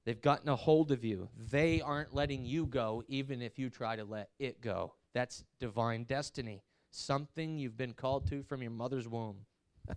They've 0.05 0.21
gotten 0.21 0.49
a 0.49 0.55
hold 0.55 0.91
of 0.91 1.05
you. 1.05 1.29
They 1.37 1.79
aren't 1.79 2.13
letting 2.13 2.45
you 2.45 2.65
go, 2.65 3.03
even 3.07 3.41
if 3.41 3.57
you 3.59 3.69
try 3.69 3.95
to 3.95 4.03
let 4.03 4.29
it 4.39 4.61
go. 4.61 4.95
That's 5.13 5.43
divine 5.59 6.03
destiny, 6.03 6.63
something 6.93 7.57
you've 7.57 7.77
been 7.77 7.93
called 7.93 8.27
to 8.27 8.43
from 8.43 8.61
your 8.61 8.71
mother's 8.71 9.07
womb. 9.07 9.37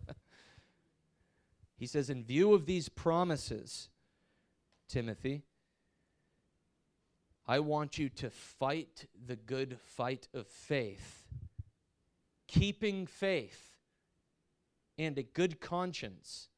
he 1.77 1.87
says, 1.87 2.11
in 2.11 2.25
view 2.25 2.55
of 2.55 2.67
these 2.67 2.89
promises, 2.89 3.89
Timothy, 4.89 5.43
I 7.47 7.61
want 7.61 7.99
you 7.99 8.09
to 8.09 8.31
fight 8.31 9.07
the 9.27 9.37
good 9.37 9.79
fight 9.81 10.29
of 10.35 10.47
faith, 10.47 11.25
keeping 12.47 13.07
faith 13.07 13.77
and 14.99 15.19
a 15.19 15.23
good 15.23 15.61
conscience, 15.61 16.49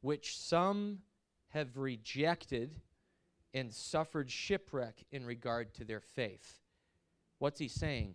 which 0.00 0.38
some 0.38 1.00
have 1.48 1.76
rejected 1.76 2.80
and 3.52 3.72
suffered 3.72 4.30
shipwreck 4.30 5.04
in 5.10 5.26
regard 5.26 5.74
to 5.74 5.84
their 5.84 6.00
faith. 6.00 6.60
What's 7.38 7.58
he 7.58 7.68
saying? 7.68 8.14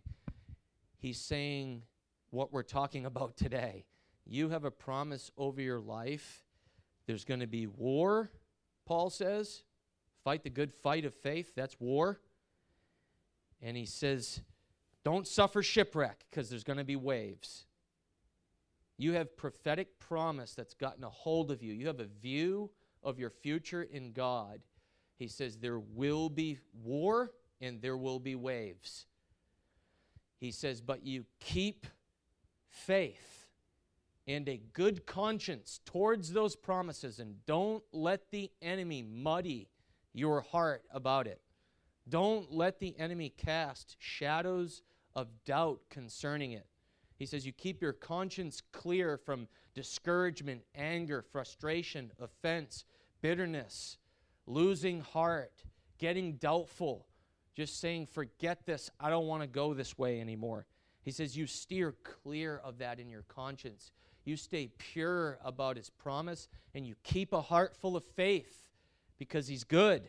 He's 1.01 1.19
saying 1.19 1.81
what 2.29 2.53
we're 2.53 2.61
talking 2.61 3.05
about 3.05 3.35
today. 3.35 3.85
You 4.25 4.49
have 4.49 4.65
a 4.65 4.71
promise 4.71 5.31
over 5.35 5.59
your 5.59 5.79
life. 5.79 6.45
There's 7.07 7.25
going 7.25 7.39
to 7.39 7.47
be 7.47 7.65
war, 7.65 8.29
Paul 8.85 9.09
says. 9.09 9.63
Fight 10.23 10.43
the 10.43 10.51
good 10.51 10.71
fight 10.71 11.03
of 11.03 11.15
faith. 11.15 11.53
That's 11.55 11.79
war. 11.79 12.19
And 13.63 13.75
he 13.75 13.85
says, 13.85 14.41
don't 15.03 15.27
suffer 15.27 15.63
shipwreck 15.63 16.25
because 16.29 16.49
there's 16.49 16.63
going 16.63 16.77
to 16.77 16.85
be 16.85 16.95
waves. 16.95 17.65
You 18.97 19.13
have 19.13 19.35
prophetic 19.35 19.99
promise 19.99 20.53
that's 20.53 20.75
gotten 20.75 21.03
a 21.03 21.09
hold 21.09 21.49
of 21.49 21.63
you. 21.63 21.73
You 21.73 21.87
have 21.87 21.99
a 21.99 22.07
view 22.21 22.69
of 23.01 23.17
your 23.17 23.31
future 23.31 23.81
in 23.81 24.11
God. 24.11 24.61
He 25.17 25.27
says 25.27 25.57
there 25.57 25.79
will 25.79 26.29
be 26.29 26.59
war 26.83 27.31
and 27.59 27.81
there 27.81 27.97
will 27.97 28.19
be 28.19 28.35
waves. 28.35 29.07
He 30.41 30.51
says, 30.51 30.81
But 30.81 31.05
you 31.05 31.25
keep 31.39 31.85
faith 32.67 33.47
and 34.27 34.49
a 34.49 34.61
good 34.73 35.05
conscience 35.05 35.79
towards 35.85 36.33
those 36.33 36.55
promises, 36.55 37.19
and 37.19 37.45
don't 37.45 37.83
let 37.93 38.31
the 38.31 38.51
enemy 38.61 39.03
muddy 39.03 39.69
your 40.13 40.41
heart 40.41 40.83
about 40.91 41.27
it. 41.27 41.41
Don't 42.09 42.51
let 42.51 42.79
the 42.79 42.97
enemy 42.99 43.29
cast 43.29 43.95
shadows 43.99 44.81
of 45.15 45.27
doubt 45.45 45.81
concerning 45.89 46.51
it. 46.51 46.65
He 47.17 47.27
says, 47.27 47.45
You 47.45 47.53
keep 47.53 47.81
your 47.81 47.93
conscience 47.93 48.63
clear 48.71 49.17
from 49.17 49.47
discouragement, 49.75 50.63
anger, 50.73 51.21
frustration, 51.21 52.11
offense, 52.19 52.83
bitterness, 53.21 53.97
losing 54.47 55.01
heart, 55.01 55.63
getting 55.99 56.33
doubtful, 56.37 57.05
just 57.55 57.79
saying, 57.79 58.07
forget 58.07 58.65
this, 58.65 58.89
I 58.99 59.09
don't 59.09 59.27
want 59.27 59.43
to 59.43 59.47
go 59.47 59.73
this 59.73 59.97
way 59.97 60.21
anymore. 60.21 60.65
He 61.03 61.11
says, 61.11 61.35
you 61.35 61.47
steer 61.47 61.95
clear 62.03 62.61
of 62.63 62.77
that 62.77 62.99
in 62.99 63.09
your 63.09 63.23
conscience. 63.23 63.91
You 64.23 64.37
stay 64.37 64.69
pure 64.77 65.39
about 65.43 65.77
his 65.77 65.89
promise, 65.89 66.47
and 66.75 66.85
you 66.85 66.95
keep 67.03 67.33
a 67.33 67.41
heart 67.41 67.75
full 67.75 67.95
of 67.95 68.03
faith 68.15 68.67
because 69.17 69.47
he's 69.47 69.63
good 69.63 70.03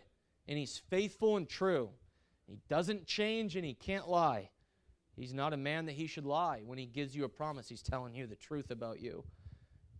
and 0.46 0.58
he's 0.58 0.78
faithful 0.90 1.36
and 1.36 1.48
true. 1.48 1.90
He 2.46 2.58
doesn't 2.68 3.06
change 3.06 3.56
and 3.56 3.64
he 3.64 3.74
can't 3.74 4.08
lie. 4.08 4.50
He's 5.16 5.34
not 5.34 5.52
a 5.52 5.58
man 5.58 5.86
that 5.86 5.92
he 5.92 6.06
should 6.06 6.26
lie. 6.26 6.62
When 6.64 6.78
he 6.78 6.86
gives 6.86 7.14
you 7.14 7.24
a 7.24 7.28
promise, 7.28 7.68
he's 7.68 7.82
telling 7.82 8.14
you 8.14 8.26
the 8.26 8.36
truth 8.36 8.70
about 8.70 9.00
you. 9.00 9.24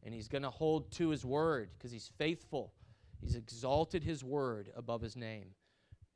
And 0.05 0.12
he's 0.14 0.28
going 0.28 0.42
to 0.42 0.50
hold 0.50 0.90
to 0.92 1.11
his 1.11 1.24
word 1.24 1.70
because 1.76 1.93
he's 1.93 2.11
faithful. 2.18 2.72
He's 3.20 3.36
exalted 3.36 4.03
his 4.03 4.24
word 4.24 4.70
above 4.74 5.01
his 5.01 5.16
name, 5.16 5.49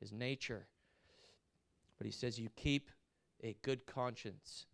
his 0.01 0.13
nature. 0.13 0.67
But 1.99 2.07
he 2.07 2.13
says, 2.13 2.39
You 2.39 2.49
keep 2.57 2.91
a 3.43 3.57
good 3.63 3.87
conscience 3.87 4.67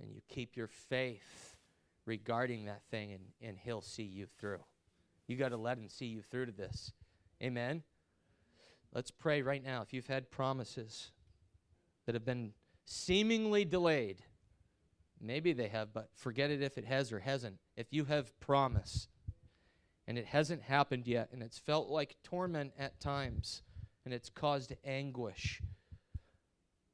and 0.00 0.10
you 0.10 0.20
keep 0.28 0.56
your 0.56 0.68
faith 0.68 1.56
regarding 2.06 2.64
that 2.64 2.82
thing, 2.90 3.12
and, 3.12 3.22
and 3.40 3.56
he'll 3.56 3.82
see 3.82 4.02
you 4.02 4.26
through. 4.38 4.58
You 5.28 5.36
got 5.36 5.50
to 5.50 5.56
let 5.56 5.78
him 5.78 5.88
see 5.88 6.06
you 6.06 6.22
through 6.22 6.46
to 6.46 6.52
this. 6.52 6.92
Amen. 7.42 7.82
Let's 8.92 9.10
pray 9.10 9.42
right 9.42 9.62
now. 9.62 9.82
If 9.82 9.92
you've 9.92 10.08
had 10.08 10.30
promises 10.30 11.12
that 12.06 12.14
have 12.14 12.24
been 12.24 12.52
seemingly 12.84 13.64
delayed, 13.64 14.22
maybe 15.20 15.52
they 15.52 15.68
have, 15.68 15.92
but 15.92 16.08
forget 16.14 16.50
it 16.50 16.62
if 16.62 16.76
it 16.76 16.84
has 16.84 17.12
or 17.12 17.20
hasn't. 17.20 17.56
If 17.76 17.92
you 17.92 18.04
have 18.06 18.38
promise 18.40 19.08
and 20.06 20.18
it 20.18 20.26
hasn't 20.26 20.62
happened 20.62 21.06
yet, 21.06 21.28
and 21.32 21.42
it's 21.42 21.58
felt 21.58 21.88
like 21.88 22.16
torment 22.24 22.72
at 22.76 22.98
times, 23.00 23.62
and 24.04 24.12
it's 24.12 24.28
caused 24.28 24.74
anguish 24.84 25.62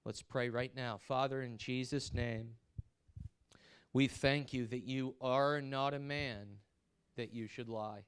Let's 0.08 0.22
pray 0.22 0.48
right 0.48 0.74
now. 0.74 0.96
Father, 0.96 1.42
in 1.42 1.58
Jesus' 1.58 2.14
name, 2.14 2.52
we 3.92 4.06
thank 4.06 4.54
you 4.54 4.66
that 4.68 4.84
you 4.84 5.14
are 5.20 5.60
not 5.60 5.92
a 5.92 5.98
man 5.98 6.46
that 7.18 7.34
you 7.34 7.46
should 7.46 7.68
lie. 7.68 8.04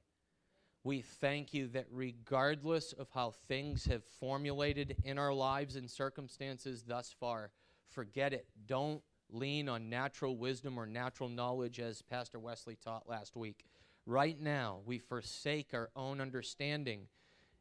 We 0.83 1.01
thank 1.01 1.53
you 1.53 1.67
that 1.67 1.85
regardless 1.91 2.91
of 2.93 3.09
how 3.13 3.35
things 3.47 3.85
have 3.85 4.03
formulated 4.03 4.95
in 5.03 5.19
our 5.19 5.31
lives 5.31 5.75
and 5.75 5.87
circumstances 5.87 6.81
thus 6.87 7.13
far, 7.19 7.51
forget 7.87 8.33
it. 8.33 8.47
Don't 8.65 9.03
lean 9.29 9.69
on 9.69 9.87
natural 9.87 10.35
wisdom 10.35 10.79
or 10.79 10.87
natural 10.87 11.29
knowledge, 11.29 11.79
as 11.79 12.01
Pastor 12.01 12.39
Wesley 12.39 12.79
taught 12.83 13.07
last 13.07 13.35
week. 13.35 13.63
Right 14.07 14.41
now, 14.41 14.79
we 14.87 14.97
forsake 14.97 15.75
our 15.75 15.91
own 15.95 16.19
understanding 16.19 17.01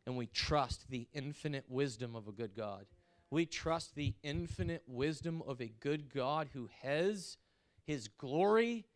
and 0.06 0.16
we 0.16 0.28
trust 0.28 0.88
the 0.88 1.08
infinite 1.12 1.66
wisdom 1.68 2.16
of 2.16 2.26
a 2.26 2.32
good 2.32 2.56
God. 2.56 2.86
We 3.30 3.46
trust 3.46 3.94
the 3.94 4.14
infinite 4.24 4.82
wisdom 4.88 5.42
of 5.46 5.60
a 5.60 5.72
good 5.80 6.12
God 6.12 6.48
who 6.52 6.68
has 6.82 7.36
his 7.86 8.08
glory 8.08 8.86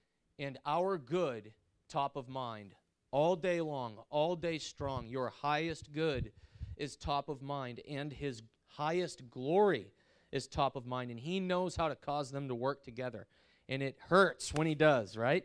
and 0.40 0.58
our 0.66 0.98
good 0.98 1.52
top 1.88 2.16
of 2.16 2.28
mind 2.28 2.74
all 3.12 3.36
day 3.36 3.60
long, 3.60 3.98
all 4.10 4.34
day 4.34 4.58
strong. 4.58 5.06
Your 5.06 5.28
highest 5.28 5.92
good 5.92 6.32
is 6.76 6.96
top 6.96 7.28
of 7.28 7.42
mind, 7.42 7.80
and 7.88 8.12
his 8.12 8.42
highest 8.66 9.30
glory 9.30 9.92
is 10.32 10.48
top 10.48 10.74
of 10.74 10.84
mind. 10.84 11.12
And 11.12 11.20
he 11.20 11.38
knows 11.38 11.76
how 11.76 11.86
to 11.86 11.94
cause 11.94 12.32
them 12.32 12.48
to 12.48 12.56
work 12.56 12.82
together. 12.82 13.28
And 13.68 13.84
it 13.84 13.96
hurts 14.08 14.52
when 14.52 14.66
he 14.66 14.74
does, 14.74 15.16
right? 15.16 15.44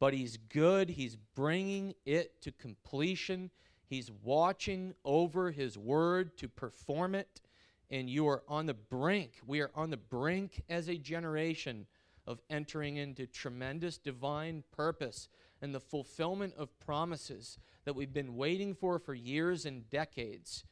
But 0.00 0.12
he's 0.12 0.36
good. 0.36 0.90
He's 0.90 1.16
bringing 1.36 1.94
it 2.04 2.42
to 2.42 2.50
completion. 2.50 3.50
He's 3.86 4.10
watching 4.24 4.94
over 5.04 5.52
his 5.52 5.78
word 5.78 6.36
to 6.38 6.48
perform 6.48 7.14
it. 7.14 7.40
And 7.90 8.08
you 8.08 8.26
are 8.28 8.42
on 8.48 8.66
the 8.66 8.74
brink. 8.74 9.40
We 9.46 9.60
are 9.60 9.70
on 9.74 9.90
the 9.90 9.96
brink 9.96 10.62
as 10.68 10.88
a 10.88 10.96
generation 10.96 11.86
of 12.26 12.40
entering 12.48 12.96
into 12.96 13.26
tremendous 13.26 13.98
divine 13.98 14.64
purpose 14.72 15.28
and 15.60 15.74
the 15.74 15.80
fulfillment 15.80 16.54
of 16.56 16.78
promises 16.80 17.58
that 17.84 17.94
we've 17.94 18.12
been 18.12 18.36
waiting 18.36 18.74
for 18.74 18.98
for 18.98 19.14
years 19.14 19.66
and 19.66 19.88
decades, 19.90 20.64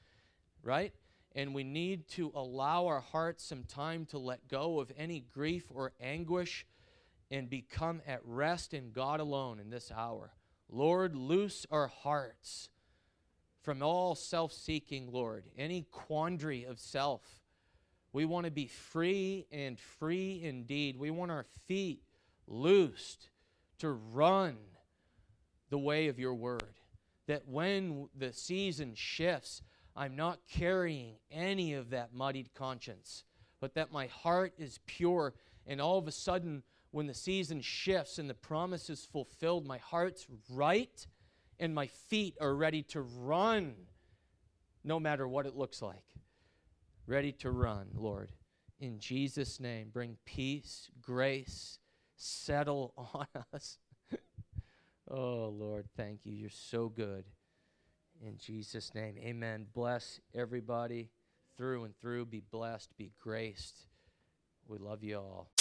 right? 0.62 0.92
And 1.34 1.54
we 1.54 1.64
need 1.64 2.08
to 2.10 2.32
allow 2.34 2.86
our 2.86 3.00
hearts 3.00 3.44
some 3.44 3.64
time 3.64 4.06
to 4.06 4.18
let 4.18 4.48
go 4.48 4.80
of 4.80 4.92
any 4.96 5.20
grief 5.20 5.64
or 5.70 5.92
anguish 6.00 6.66
and 7.30 7.48
become 7.48 8.02
at 8.06 8.20
rest 8.24 8.74
in 8.74 8.92
God 8.92 9.20
alone 9.20 9.58
in 9.58 9.70
this 9.70 9.90
hour. 9.90 10.32
Lord, 10.68 11.14
loose 11.14 11.66
our 11.70 11.88
hearts 11.88 12.68
from 13.62 13.82
all 13.82 14.14
self 14.14 14.52
seeking, 14.52 15.10
Lord, 15.10 15.44
any 15.56 15.86
quandary 15.90 16.64
of 16.64 16.78
self. 16.78 17.22
We 18.12 18.24
want 18.24 18.44
to 18.44 18.52
be 18.52 18.66
free 18.66 19.46
and 19.50 19.78
free 19.78 20.42
indeed. 20.42 20.98
We 20.98 21.10
want 21.10 21.30
our 21.30 21.46
feet 21.66 22.02
loosed 22.46 23.30
to 23.78 23.90
run 23.90 24.56
the 25.70 25.78
way 25.78 26.08
of 26.08 26.18
your 26.18 26.34
word. 26.34 26.62
That 27.26 27.48
when 27.48 28.08
the 28.14 28.32
season 28.32 28.94
shifts, 28.94 29.62
I'm 29.96 30.16
not 30.16 30.40
carrying 30.50 31.14
any 31.30 31.74
of 31.74 31.90
that 31.90 32.12
muddied 32.12 32.52
conscience, 32.54 33.24
but 33.60 33.74
that 33.74 33.92
my 33.92 34.08
heart 34.08 34.52
is 34.58 34.80
pure. 34.86 35.34
And 35.66 35.80
all 35.80 35.98
of 35.98 36.08
a 36.08 36.12
sudden, 36.12 36.62
when 36.90 37.06
the 37.06 37.14
season 37.14 37.62
shifts 37.62 38.18
and 38.18 38.28
the 38.28 38.34
promise 38.34 38.90
is 38.90 39.06
fulfilled, 39.06 39.66
my 39.66 39.78
heart's 39.78 40.26
right 40.50 41.06
and 41.62 41.72
my 41.72 41.86
feet 41.86 42.36
are 42.40 42.56
ready 42.56 42.82
to 42.82 43.00
run 43.00 43.74
no 44.82 44.98
matter 44.98 45.28
what 45.28 45.46
it 45.46 45.56
looks 45.56 45.80
like. 45.80 46.02
Ready 47.06 47.30
to 47.30 47.52
run, 47.52 47.86
Lord. 47.94 48.32
In 48.80 48.98
Jesus' 48.98 49.60
name, 49.60 49.90
bring 49.92 50.16
peace, 50.24 50.90
grace, 51.00 51.78
settle 52.16 52.92
on 53.14 53.26
us. 53.54 53.78
Oh, 55.08 55.54
Lord, 55.56 55.86
thank 55.96 56.26
you. 56.26 56.32
You're 56.32 56.50
so 56.50 56.88
good. 56.88 57.24
In 58.20 58.38
Jesus' 58.38 58.92
name, 58.92 59.14
amen. 59.18 59.66
Bless 59.72 60.18
everybody 60.34 61.10
through 61.56 61.84
and 61.84 61.96
through. 62.00 62.26
Be 62.26 62.40
blessed, 62.40 62.90
be 62.96 63.12
graced. 63.20 63.86
We 64.66 64.78
love 64.78 65.04
you 65.04 65.18
all 65.18 65.52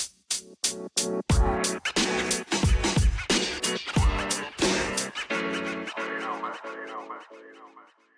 you 6.74 6.88
know, 6.88 7.02
man. 7.10 8.11